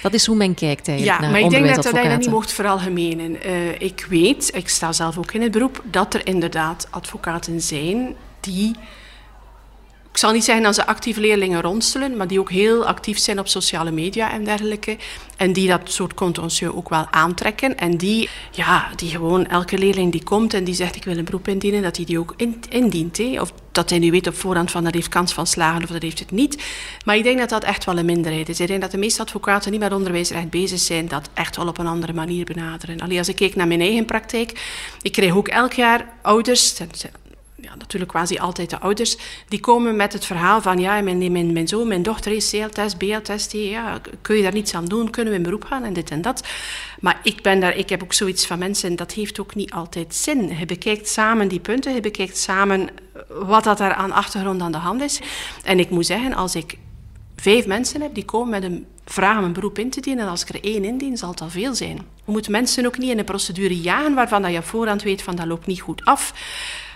Dat 0.01 0.13
is 0.13 0.25
hoe 0.25 0.35
men 0.35 0.53
kijkt 0.53 0.87
eigenlijk 0.87 1.21
ja, 1.21 1.29
maar 1.29 1.39
ik 1.39 1.49
denk 1.49 1.75
dat 1.75 1.83
je 1.83 1.91
dat 1.91 2.17
niet 2.17 2.29
mocht 2.29 2.51
veralgemenen. 2.51 3.37
Uh, 3.45 3.81
ik 3.81 4.05
weet, 4.09 4.51
ik 4.55 4.69
sta 4.69 4.91
zelf 4.91 5.17
ook 5.17 5.33
in 5.33 5.41
het 5.41 5.51
beroep, 5.51 5.83
dat 5.91 6.13
er 6.13 6.27
inderdaad 6.27 6.87
advocaten 6.89 7.61
zijn 7.61 8.15
die 8.39 8.75
ik 10.13 10.19
zal 10.19 10.31
niet 10.31 10.43
zeggen 10.43 10.63
dat 10.63 10.75
ze 10.75 10.85
actief 10.85 11.17
leerlingen 11.17 11.61
ronselen, 11.61 12.17
maar 12.17 12.27
die 12.27 12.39
ook 12.39 12.51
heel 12.51 12.85
actief 12.85 13.17
zijn 13.17 13.39
op 13.39 13.47
sociale 13.47 13.91
media 13.91 14.31
en 14.31 14.43
dergelijke. 14.43 14.97
En 15.37 15.53
die 15.53 15.67
dat 15.67 15.81
soort 15.91 16.13
contentieux 16.13 16.75
ook 16.75 16.89
wel 16.89 17.07
aantrekken. 17.11 17.77
En 17.77 17.97
die, 17.97 18.29
ja, 18.51 18.89
die 18.95 19.09
gewoon 19.09 19.45
elke 19.45 19.77
leerling 19.77 20.11
die 20.11 20.23
komt 20.23 20.53
en 20.53 20.63
die 20.63 20.73
zegt 20.73 20.95
ik 20.95 21.03
wil 21.03 21.17
een 21.17 21.25
beroep 21.25 21.47
indienen, 21.47 21.81
dat 21.81 21.95
hij 21.95 22.05
die 22.05 22.19
ook 22.19 22.35
indient. 22.69 23.17
Hè. 23.17 23.41
Of 23.41 23.53
dat 23.71 23.89
hij 23.89 23.99
nu 23.99 24.11
weet 24.11 24.27
op 24.27 24.35
voorhand 24.35 24.71
van 24.71 24.83
dat 24.83 24.93
heeft 24.93 25.09
kans 25.09 25.33
van 25.33 25.47
slagen 25.47 25.83
of 25.83 25.89
dat 25.89 26.01
heeft 26.01 26.19
het 26.19 26.31
niet. 26.31 26.63
Maar 27.05 27.15
ik 27.15 27.23
denk 27.23 27.39
dat 27.39 27.49
dat 27.49 27.63
echt 27.63 27.85
wel 27.85 27.97
een 27.97 28.05
minderheid 28.05 28.49
is. 28.49 28.59
Ik 28.59 28.67
denk 28.67 28.81
dat 28.81 28.91
de 28.91 28.97
meeste 28.97 29.21
advocaten 29.21 29.71
niet 29.71 29.79
met 29.79 29.93
onderwijsrecht 29.93 30.49
bezig 30.49 30.79
zijn, 30.79 31.07
dat 31.07 31.29
echt 31.33 31.55
wel 31.55 31.67
op 31.67 31.77
een 31.77 31.87
andere 31.87 32.13
manier 32.13 32.45
benaderen. 32.45 32.99
Alleen 32.99 33.17
als 33.17 33.29
ik 33.29 33.35
kijk 33.35 33.55
naar 33.55 33.67
mijn 33.67 33.81
eigen 33.81 34.05
praktijk, 34.05 34.61
ik 35.01 35.11
krijg 35.11 35.35
ook 35.35 35.47
elk 35.47 35.73
jaar 35.73 36.07
ouders, 36.21 36.75
ja, 37.63 37.75
natuurlijk 37.75 38.11
quasi 38.11 38.37
altijd 38.37 38.69
de 38.69 38.79
ouders, 38.79 39.17
die 39.47 39.59
komen 39.59 39.95
met 39.95 40.13
het 40.13 40.25
verhaal 40.25 40.61
van 40.61 40.79
ja, 40.79 41.01
mijn, 41.01 41.31
mijn, 41.31 41.53
mijn 41.53 41.67
zoon, 41.67 41.87
mijn 41.87 42.03
dochter 42.03 42.31
is 42.31 42.49
CL-test, 42.49 42.97
BL-test, 42.97 43.51
ja, 43.51 44.01
kun 44.21 44.35
je 44.35 44.41
daar 44.41 44.53
niets 44.53 44.75
aan 44.75 44.85
doen, 44.85 45.09
kunnen 45.09 45.31
we 45.31 45.37
in 45.37 45.45
beroep 45.45 45.63
gaan 45.63 45.83
en 45.83 45.93
dit 45.93 46.11
en 46.11 46.21
dat. 46.21 46.47
Maar 46.99 47.19
ik, 47.23 47.41
ben 47.41 47.59
daar, 47.59 47.75
ik 47.75 47.89
heb 47.89 48.03
ook 48.03 48.13
zoiets 48.13 48.45
van 48.45 48.59
mensen, 48.59 48.95
dat 48.95 49.11
heeft 49.11 49.39
ook 49.39 49.55
niet 49.55 49.71
altijd 49.71 50.15
zin. 50.15 50.57
Je 50.57 50.65
bekijkt 50.65 51.07
samen 51.07 51.47
die 51.47 51.59
punten, 51.59 51.93
je 51.93 52.01
bekijkt 52.01 52.37
samen 52.37 52.87
wat 53.27 53.63
dat 53.63 53.77
daar 53.77 53.93
aan 53.93 54.11
achtergrond 54.11 54.61
aan 54.61 54.71
de 54.71 54.77
hand 54.77 55.01
is. 55.01 55.19
En 55.63 55.79
ik 55.79 55.89
moet 55.89 56.05
zeggen, 56.05 56.33
als 56.33 56.55
ik 56.55 56.77
vijf 57.35 57.65
mensen 57.65 58.01
heb 58.01 58.13
die 58.13 58.25
komen 58.25 58.49
met 58.49 58.63
een 58.63 58.85
vraag 59.05 59.37
om 59.37 59.43
een 59.43 59.53
beroep 59.53 59.79
in 59.79 59.89
te 59.89 60.01
dienen, 60.01 60.23
en 60.23 60.29
als 60.29 60.41
ik 60.41 60.49
er 60.49 60.63
één 60.63 60.83
indien, 60.83 61.17
zal 61.17 61.29
het 61.29 61.41
al 61.41 61.49
veel 61.49 61.75
zijn. 61.75 61.95
Je 62.25 62.31
moet 62.31 62.49
mensen 62.49 62.85
ook 62.85 62.97
niet 62.97 63.09
in 63.09 63.19
een 63.19 63.25
procedure 63.25 63.81
jagen 63.81 64.13
waarvan 64.13 64.41
dat 64.41 64.51
je 64.51 64.61
voorhand 64.61 65.03
weet 65.03 65.21
van 65.21 65.35
dat 65.35 65.45
loopt 65.45 65.65
niet 65.65 65.81
goed 65.81 66.05
af. 66.05 66.33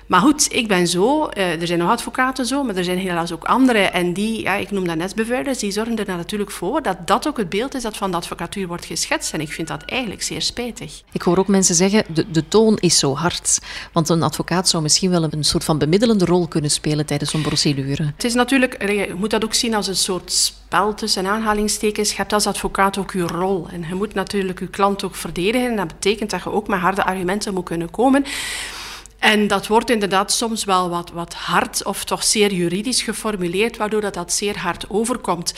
Maar 0.08 0.20
goed, 0.20 0.54
ik 0.54 0.68
ben 0.68 0.88
zo. 0.88 1.30
Uh, 1.38 1.62
er 1.62 1.68
zijn 1.68 1.80
nog 1.80 1.90
advocaten 1.90 2.46
zo, 2.46 2.64
maar 2.64 2.76
er 2.76 2.84
zijn 2.84 2.98
helaas 2.98 3.32
ook 3.32 3.44
anderen. 3.44 3.94
En 3.94 4.14
die, 4.14 4.42
ja, 4.42 4.56
ik 4.56 4.72
noem 4.72 4.88
dat 4.88 4.96
nestbevuilers, 4.96 5.60
die 5.60 5.72
zorgen 5.72 5.96
er 5.96 6.18
natuurlijk 6.18 6.52
voor 6.52 6.82
dat 6.82 7.08
dat 7.08 7.28
ook 7.28 7.38
het 7.38 7.50
beeld 7.50 7.76
is 7.76 7.82
dat 7.82 7.98
van 7.98 8.12
de 8.12 8.18
advocatuur 8.18 8.68
wordt 8.68 8.86
geschetst. 8.86 9.34
En 9.34 9.42
ik 9.42 9.52
vind 9.52 9.68
dat 9.68 9.84
eigenlijk 9.86 10.24
zeer 10.24 10.42
spijtig. 10.42 11.02
Ik 11.12 11.22
hoor 11.22 11.38
ook 11.38 11.48
mensen 11.48 11.76
zeggen, 11.76 12.04
de, 12.14 12.32
de 12.32 12.48
toon 12.48 12.78
is 12.78 13.00
zo 13.00 13.16
hard. 13.16 13.60
Want 13.92 14.10
een 14.10 14.24
advocaat 14.24 14.70
zou 14.70 14.84
misschien 14.84 15.10
wel 15.10 15.24
een 15.24 15.44
soort 15.44 15.64
van 15.64 15.78
bemiddelende 15.78 16.26
rol 16.26 16.48
kunnen 16.48 16.72
spelen 16.72 17.06
tijdens 17.06 17.32
zo'n 17.32 17.42
procedure. 17.42 18.04
Het 18.04 18.24
is 18.24 18.34
natuurlijk, 18.34 18.90
je 18.90 19.14
moet 19.18 19.30
dat 19.30 19.44
ook 19.44 19.54
zien 19.54 19.76
als 19.76 19.88
een 19.88 19.96
soort 19.96 20.32
spel 20.32 20.94
tussen 20.94 21.28
aanhalingstekens. 21.28 22.10
Je 22.10 22.16
hebt 22.16 22.34
als 22.34 22.48
advocaat 22.48 22.98
ook 22.98 23.12
je 23.12 23.28
rol. 23.28 23.68
En 23.72 23.86
je 23.90 23.96
moet 23.96 24.14
natuurlijk 24.14 24.60
je 24.60 24.68
klant 24.68 25.04
ook 25.04 25.16
verdedigen. 25.16 25.70
En 25.70 25.76
dat 25.76 25.88
betekent 25.88 26.30
dat 26.30 26.44
je 26.44 26.52
ook 26.52 26.68
met 26.68 26.80
harde 26.80 27.04
argumenten 27.04 27.54
moet 27.54 27.66
kunnen 27.66 27.92
komen. 27.92 28.26
En 29.28 29.48
dat 29.48 29.68
wordt 29.68 29.90
inderdaad 29.90 30.32
soms 30.32 30.64
wel 30.64 30.90
wat, 30.90 31.12
wat 31.12 31.34
hard 31.34 31.84
of 31.84 32.04
toch 32.04 32.24
zeer 32.24 32.54
juridisch 32.54 33.02
geformuleerd, 33.02 33.78
waardoor 33.78 34.02
dat, 34.02 34.14
dat 34.14 34.34
zeer 34.34 34.58
hard 34.58 34.90
overkomt. 34.90 35.54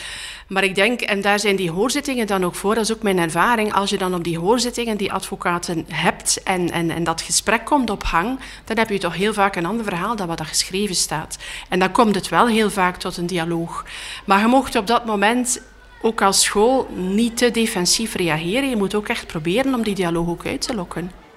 Maar 0.48 0.64
ik 0.64 0.76
denk, 0.76 1.02
en 1.02 1.22
daar 1.22 1.40
zijn 1.40 1.56
die 1.56 1.72
hoorzittingen 1.72 2.28
dan 2.28 2.46
ook 2.46 2.56
voor, 2.56 2.76
dat 2.76 2.84
is 2.84 2.94
ook 2.94 3.02
mijn 3.02 3.20
ervaring, 3.20 3.74
als 3.74 3.90
je 3.90 3.98
dan 3.98 4.14
op 4.14 4.24
die 4.24 4.40
hoorzittingen 4.40 4.98
die 4.98 5.12
advocaten 5.12 5.86
hebt 5.88 6.44
en, 6.44 6.72
en, 6.72 6.90
en 6.90 7.04
dat 7.04 7.22
gesprek 7.22 7.66
komt 7.66 7.90
op 7.90 8.04
hang, 8.04 8.40
dan 8.66 8.78
heb 8.78 8.90
je 8.90 8.98
toch 8.98 9.16
heel 9.16 9.34
vaak 9.34 9.56
een 9.56 9.66
ander 9.66 9.86
verhaal 9.86 10.16
dan 10.16 10.28
wat 10.28 10.38
dat 10.38 10.48
geschreven 10.48 10.96
staat. 10.96 11.38
En 11.70 11.80
dan 11.80 11.92
komt 11.92 12.16
het 12.16 12.30
wel 12.30 12.48
heel 12.48 12.70
vaak 12.70 12.98
tot 12.98 13.18
een 13.18 13.28
dialoog. 13.28 13.86
Maar 14.26 14.40
je 14.40 14.48
mocht 14.48 14.76
op 14.76 14.88
dat 14.88 15.06
moment 15.06 15.62
ook 16.02 16.22
als 16.22 16.44
school 16.44 16.88
niet 16.96 17.38
te 17.38 17.52
defensief 17.52 18.16
reageren. 18.16 18.70
Je 18.70 18.78
moet 18.78 18.96
ook 18.96 19.08
echt 19.08 19.28
proberen 19.28 19.74
om 19.74 19.84
die 19.84 19.96
dialoog 19.96 20.28
ook 20.28 20.46
uit 20.46 20.62
te 20.62 20.76
lokken. 20.76 21.29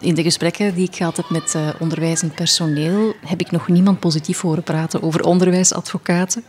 In 0.00 0.14
de 0.14 0.22
gesprekken 0.22 0.74
die 0.74 0.88
ik 0.88 0.96
gehad 0.96 1.16
heb 1.16 1.30
met 1.30 1.54
uh, 1.54 1.68
onderwijzend 1.78 2.34
personeel, 2.34 3.14
heb 3.20 3.40
ik 3.40 3.50
nog 3.50 3.68
niemand 3.68 4.00
positief 4.00 4.40
horen 4.40 4.62
praten 4.62 5.02
over 5.02 5.24
onderwijsadvocaten. 5.24 6.44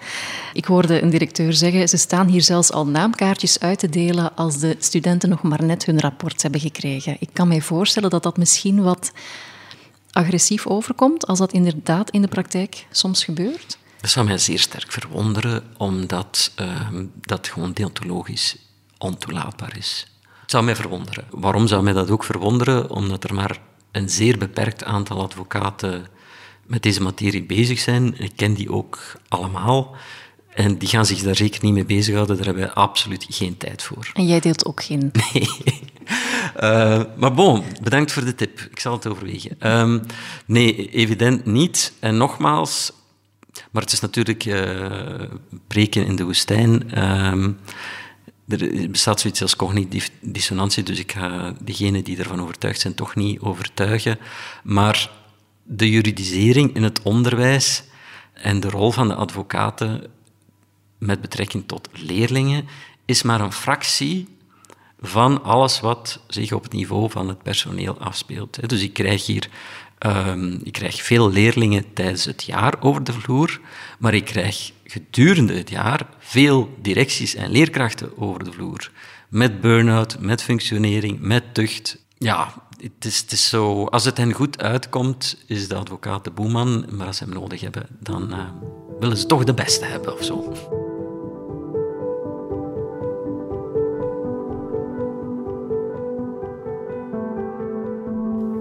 Ik 0.54 0.66
hoorde 0.66 1.02
een 1.02 1.10
directeur 1.10 1.54
zeggen, 1.54 1.90
ze 1.90 1.98
staan 1.98 2.28
hier 2.28 2.42
zelfs 2.42 2.72
al 2.72 2.88
naamkaartjes 2.88 3.60
uit 3.60 3.80
te 3.80 3.90
delen 3.90 4.36
als 4.36 4.60
de 4.60 4.76
studenten 4.80 5.30
nog 5.30 5.42
maar 5.42 5.64
net 5.64 5.86
hun 5.86 6.00
rapport 6.00 6.42
hebben 6.42 6.62
gekregen. 6.62 7.18
Ik 7.20 7.30
kan 7.34 7.48
mij 7.48 7.62
voorstellen 7.62 8.10
dat 8.10 8.24
dat 8.24 8.38
misschien 8.38 8.84
wat 8.84 9.12
agressief 10.12 10.68
overkomt, 10.68 11.28
als 11.28 11.40
dat 11.40 11.54
inderdaad 11.54 12.10
in 12.10 12.22
de 12.22 12.28
praktijk 12.28 12.88
soms 12.92 13.24
gebeurt. 13.24 13.78
Dat 14.02 14.10
zou 14.10 14.26
mij 14.26 14.38
zeer 14.38 14.60
sterk 14.60 14.92
verwonderen, 14.92 15.64
omdat 15.78 16.52
uh, 16.60 16.88
dat 17.22 17.48
gewoon 17.48 17.74
deontologisch 17.74 18.56
ontoelaatbaar 18.98 19.78
is. 19.78 20.08
Het 20.48 20.56
zou 20.56 20.66
mij 20.66 20.76
verwonderen. 20.76 21.26
Waarom 21.30 21.68
zou 21.68 21.84
mij 21.84 21.94
dat 21.94 22.10
ook 22.10 22.24
verwonderen? 22.24 22.90
Omdat 22.90 23.24
er 23.24 23.34
maar 23.34 23.60
een 23.92 24.10
zeer 24.10 24.38
beperkt 24.38 24.84
aantal 24.84 25.22
advocaten 25.22 26.08
met 26.66 26.84
deze 26.84 27.02
materie 27.02 27.44
bezig 27.44 27.80
zijn. 27.80 28.20
Ik 28.20 28.32
ken 28.36 28.54
die 28.54 28.72
ook 28.72 29.00
allemaal. 29.28 29.96
En 30.54 30.78
die 30.78 30.88
gaan 30.88 31.06
zich 31.06 31.22
daar 31.22 31.36
zeker 31.36 31.64
niet 31.64 31.74
mee 31.74 31.86
bezighouden. 31.86 32.36
Daar 32.36 32.46
hebben 32.46 32.64
we 32.64 32.74
absoluut 32.74 33.26
geen 33.30 33.58
tijd 33.58 33.84
voor. 33.84 34.12
En 34.14 34.28
jij 34.28 34.40
deelt 34.40 34.66
ook 34.66 34.84
geen? 34.84 35.12
Nee. 35.34 35.50
Uh, 36.64 37.02
maar 37.18 37.34
bon, 37.34 37.64
bedankt 37.84 38.12
voor 38.12 38.26
de 38.26 38.36
tip. 38.36 38.60
Ik 38.60 38.80
zal 38.80 38.94
het 38.94 39.08
overwegen. 39.08 39.80
Um, 39.80 40.02
nee, 40.46 40.90
evident 40.90 41.46
niet. 41.46 41.94
En 42.00 42.18
nogmaals, 42.18 42.92
maar 43.72 43.82
het 43.82 43.92
is 43.92 44.00
natuurlijk 44.00 44.46
uh, 44.46 45.22
preken 45.68 46.06
in 46.06 46.16
de 46.16 46.24
woestijn. 46.24 46.92
Uh, 46.98 47.48
er 48.48 48.90
bestaat 48.90 49.20
zoiets 49.20 49.42
als 49.42 49.56
cognitieve 49.56 50.10
dissonantie, 50.22 50.84
dus 50.84 51.00
ik 51.00 51.12
ga 51.12 51.54
degenen 51.62 52.04
die 52.04 52.18
ervan 52.18 52.42
overtuigd 52.42 52.80
zijn 52.80 52.94
toch 52.94 53.16
niet 53.16 53.40
overtuigen. 53.40 54.20
Maar 54.64 55.10
de 55.64 55.90
juridisering 55.90 56.76
in 56.76 56.84
het 56.84 57.02
onderwijs 57.02 57.84
en 58.34 58.60
de 58.60 58.70
rol 58.70 58.92
van 58.92 59.08
de 59.08 59.16
advocaten 59.16 60.04
met 60.98 61.22
betrekking 61.22 61.68
tot 61.68 61.90
leerlingen 61.94 62.68
is 63.06 63.24
maar 63.24 63.42
een 63.42 63.52
fractie 63.52 64.28
van 65.00 65.44
alles 65.44 65.80
wat 65.80 66.20
zich 66.28 66.52
op 66.52 66.64
het 66.64 66.74
niveau 66.74 67.10
van 67.12 67.28
het 67.28 67.44
personeel 67.44 68.00
afspeelt. 68.00 68.70
Dus 68.70 68.82
ik 68.82 68.94
krijg 68.94 69.26
hier 69.26 69.50
um, 70.06 70.60
ik 70.64 70.72
krijg 70.72 71.02
veel 71.02 71.32
leerlingen 71.32 71.94
tijdens 71.94 72.26
het 72.26 72.44
jaar 72.44 72.74
over 72.80 73.04
de 73.04 73.14
vloer, 73.14 73.60
maar 74.00 74.14
ik 74.14 74.26
krijg 74.26 74.72
gedurende 74.88 75.54
het 75.54 75.70
jaar 75.70 76.08
veel 76.18 76.76
directies 76.82 77.36
en 77.36 77.52
leerkrachten 77.52 78.18
over 78.18 78.44
de 78.44 78.52
vloer. 78.52 78.92
Met 79.30 79.62
burn-out, 79.62 80.20
met 80.20 80.44
functionering, 80.44 81.20
met 81.20 81.54
tucht. 81.54 82.06
Ja, 82.18 82.54
het 82.82 83.06
is, 83.06 83.20
het 83.20 83.32
is 83.32 83.50
zo, 83.50 83.86
als 83.86 84.06
het 84.06 84.18
hen 84.18 84.34
goed 84.34 84.62
uitkomt, 84.62 85.44
is 85.48 85.68
de 85.68 85.76
advocaat 85.76 86.24
de 86.24 86.32
boeman, 86.32 86.86
maar 86.92 87.08
als 87.08 87.18
ze 87.18 87.24
hem 87.24 87.34
nodig 87.34 87.62
hebben, 87.62 87.88
dan 88.00 88.34
uh, 88.34 88.40
willen 89.00 89.18
ze 89.18 89.26
toch 89.26 89.44
de 89.44 89.54
beste 89.54 89.86
hebben 89.86 90.14
of 90.14 90.24
zo. 90.24 90.54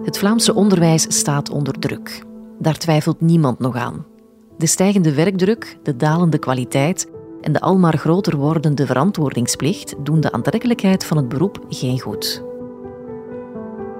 Het 0.04 0.18
Vlaamse 0.18 0.54
onderwijs 0.54 1.06
staat 1.08 1.50
onder 1.50 1.78
druk. 1.78 2.24
Daar 2.58 2.78
twijfelt 2.78 3.20
niemand 3.20 3.58
nog 3.58 3.76
aan. 3.76 4.15
De 4.58 4.66
stijgende 4.66 5.14
werkdruk, 5.14 5.78
de 5.82 5.96
dalende 5.96 6.38
kwaliteit 6.38 7.10
en 7.40 7.52
de 7.52 7.60
almaar 7.60 7.98
groter 7.98 8.36
wordende 8.36 8.86
verantwoordingsplicht 8.86 9.94
doen 10.04 10.20
de 10.20 10.32
aantrekkelijkheid 10.32 11.04
van 11.04 11.16
het 11.16 11.28
beroep 11.28 11.64
geen 11.68 12.00
goed. 12.00 12.42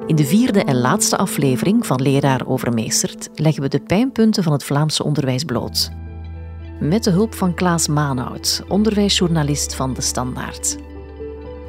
In 0.06 0.16
de 0.16 0.24
vierde 0.24 0.64
en 0.64 0.76
laatste 0.76 1.16
aflevering 1.16 1.86
van 1.86 2.02
Leraar 2.02 2.46
Overmeesterd 2.46 3.28
leggen 3.34 3.62
we 3.62 3.68
de 3.68 3.80
pijnpunten 3.80 4.42
van 4.42 4.52
het 4.52 4.64
Vlaamse 4.64 5.04
onderwijs 5.04 5.44
bloot. 5.44 5.90
Met 6.80 7.04
de 7.04 7.10
hulp 7.10 7.34
van 7.34 7.54
Klaas 7.54 7.88
Maanhout, 7.88 8.62
onderwijsjournalist 8.68 9.74
van 9.74 9.94
De 9.94 10.00
Standaard. 10.00 10.76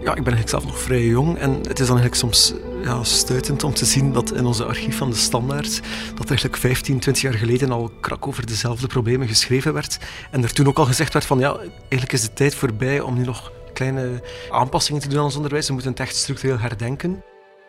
Ja, 0.03 0.15
ik 0.15 0.23
ben 0.23 0.33
eigenlijk 0.33 0.49
zelf 0.49 0.65
nog 0.65 0.79
vrij 0.79 1.05
jong 1.05 1.37
en 1.37 1.51
het 1.51 1.79
is 1.79 1.87
dan 1.87 1.97
eigenlijk 1.97 2.15
soms 2.15 2.53
ja, 2.83 3.03
stuitend 3.03 3.63
om 3.63 3.73
te 3.73 3.85
zien 3.85 4.13
dat 4.13 4.33
in 4.33 4.45
onze 4.45 4.65
archief 4.65 4.97
van 4.97 5.09
de 5.09 5.15
Standaard 5.15 5.81
dat 6.15 6.29
eigenlijk 6.29 6.57
15, 6.57 6.99
20 6.99 7.23
jaar 7.23 7.33
geleden 7.33 7.71
al 7.71 7.91
krak 8.01 8.27
over 8.27 8.45
dezelfde 8.45 8.87
problemen 8.87 9.27
geschreven 9.27 9.73
werd. 9.73 9.99
En 10.31 10.43
er 10.43 10.53
toen 10.53 10.67
ook 10.67 10.77
al 10.77 10.85
gezegd 10.85 11.13
werd 11.13 11.25
van 11.25 11.39
ja, 11.39 11.57
eigenlijk 11.79 12.13
is 12.13 12.21
de 12.21 12.33
tijd 12.33 12.55
voorbij 12.55 12.99
om 12.99 13.13
nu 13.13 13.23
nog 13.23 13.51
kleine 13.73 14.21
aanpassingen 14.51 15.01
te 15.01 15.07
doen 15.07 15.17
aan 15.17 15.23
ons 15.23 15.35
onderwijs. 15.35 15.67
We 15.67 15.73
moeten 15.73 15.91
het 15.91 15.99
echt 15.99 16.15
structureel 16.15 16.59
herdenken. 16.59 17.23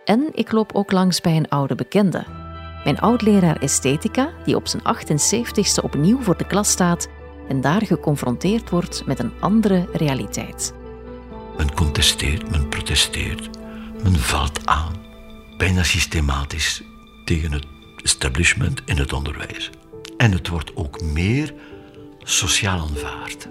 En 0.05 0.29
ik 0.33 0.53
loop 0.53 0.75
ook 0.75 0.93
langs 0.93 1.21
bij 1.21 1.37
een 1.37 1.49
oude 1.49 1.75
bekende. 1.75 2.25
Mijn 2.85 2.99
oud-leraar 2.99 3.57
esthetica, 3.57 4.31
die 4.45 4.57
op 4.57 4.69
zijn 4.69 4.83
78ste 4.83 5.85
opnieuw 5.85 6.21
voor 6.23 6.37
de 6.37 6.47
klas 6.47 6.71
staat 6.71 7.09
en 7.49 7.61
daar 7.61 7.87
geconfronteerd 7.87 8.71
wordt 8.71 9.07
met 9.07 9.19
een 9.19 9.33
andere 9.41 9.89
realiteit. 9.93 10.78
Men 11.59 11.75
contesteert, 11.75 12.51
men 12.51 12.69
protesteert, 12.69 13.49
men 14.03 14.17
valt 14.17 14.67
aan, 14.67 14.95
bijna 15.57 15.83
systematisch, 15.83 16.83
tegen 17.25 17.53
het 17.53 17.67
establishment 18.03 18.83
in 18.85 18.97
het 18.97 19.13
onderwijs. 19.13 19.71
En 20.17 20.33
het 20.33 20.49
wordt 20.49 20.77
ook 20.77 21.01
meer 21.01 21.55
sociaal 22.23 22.81
aanvaard. 22.81 23.49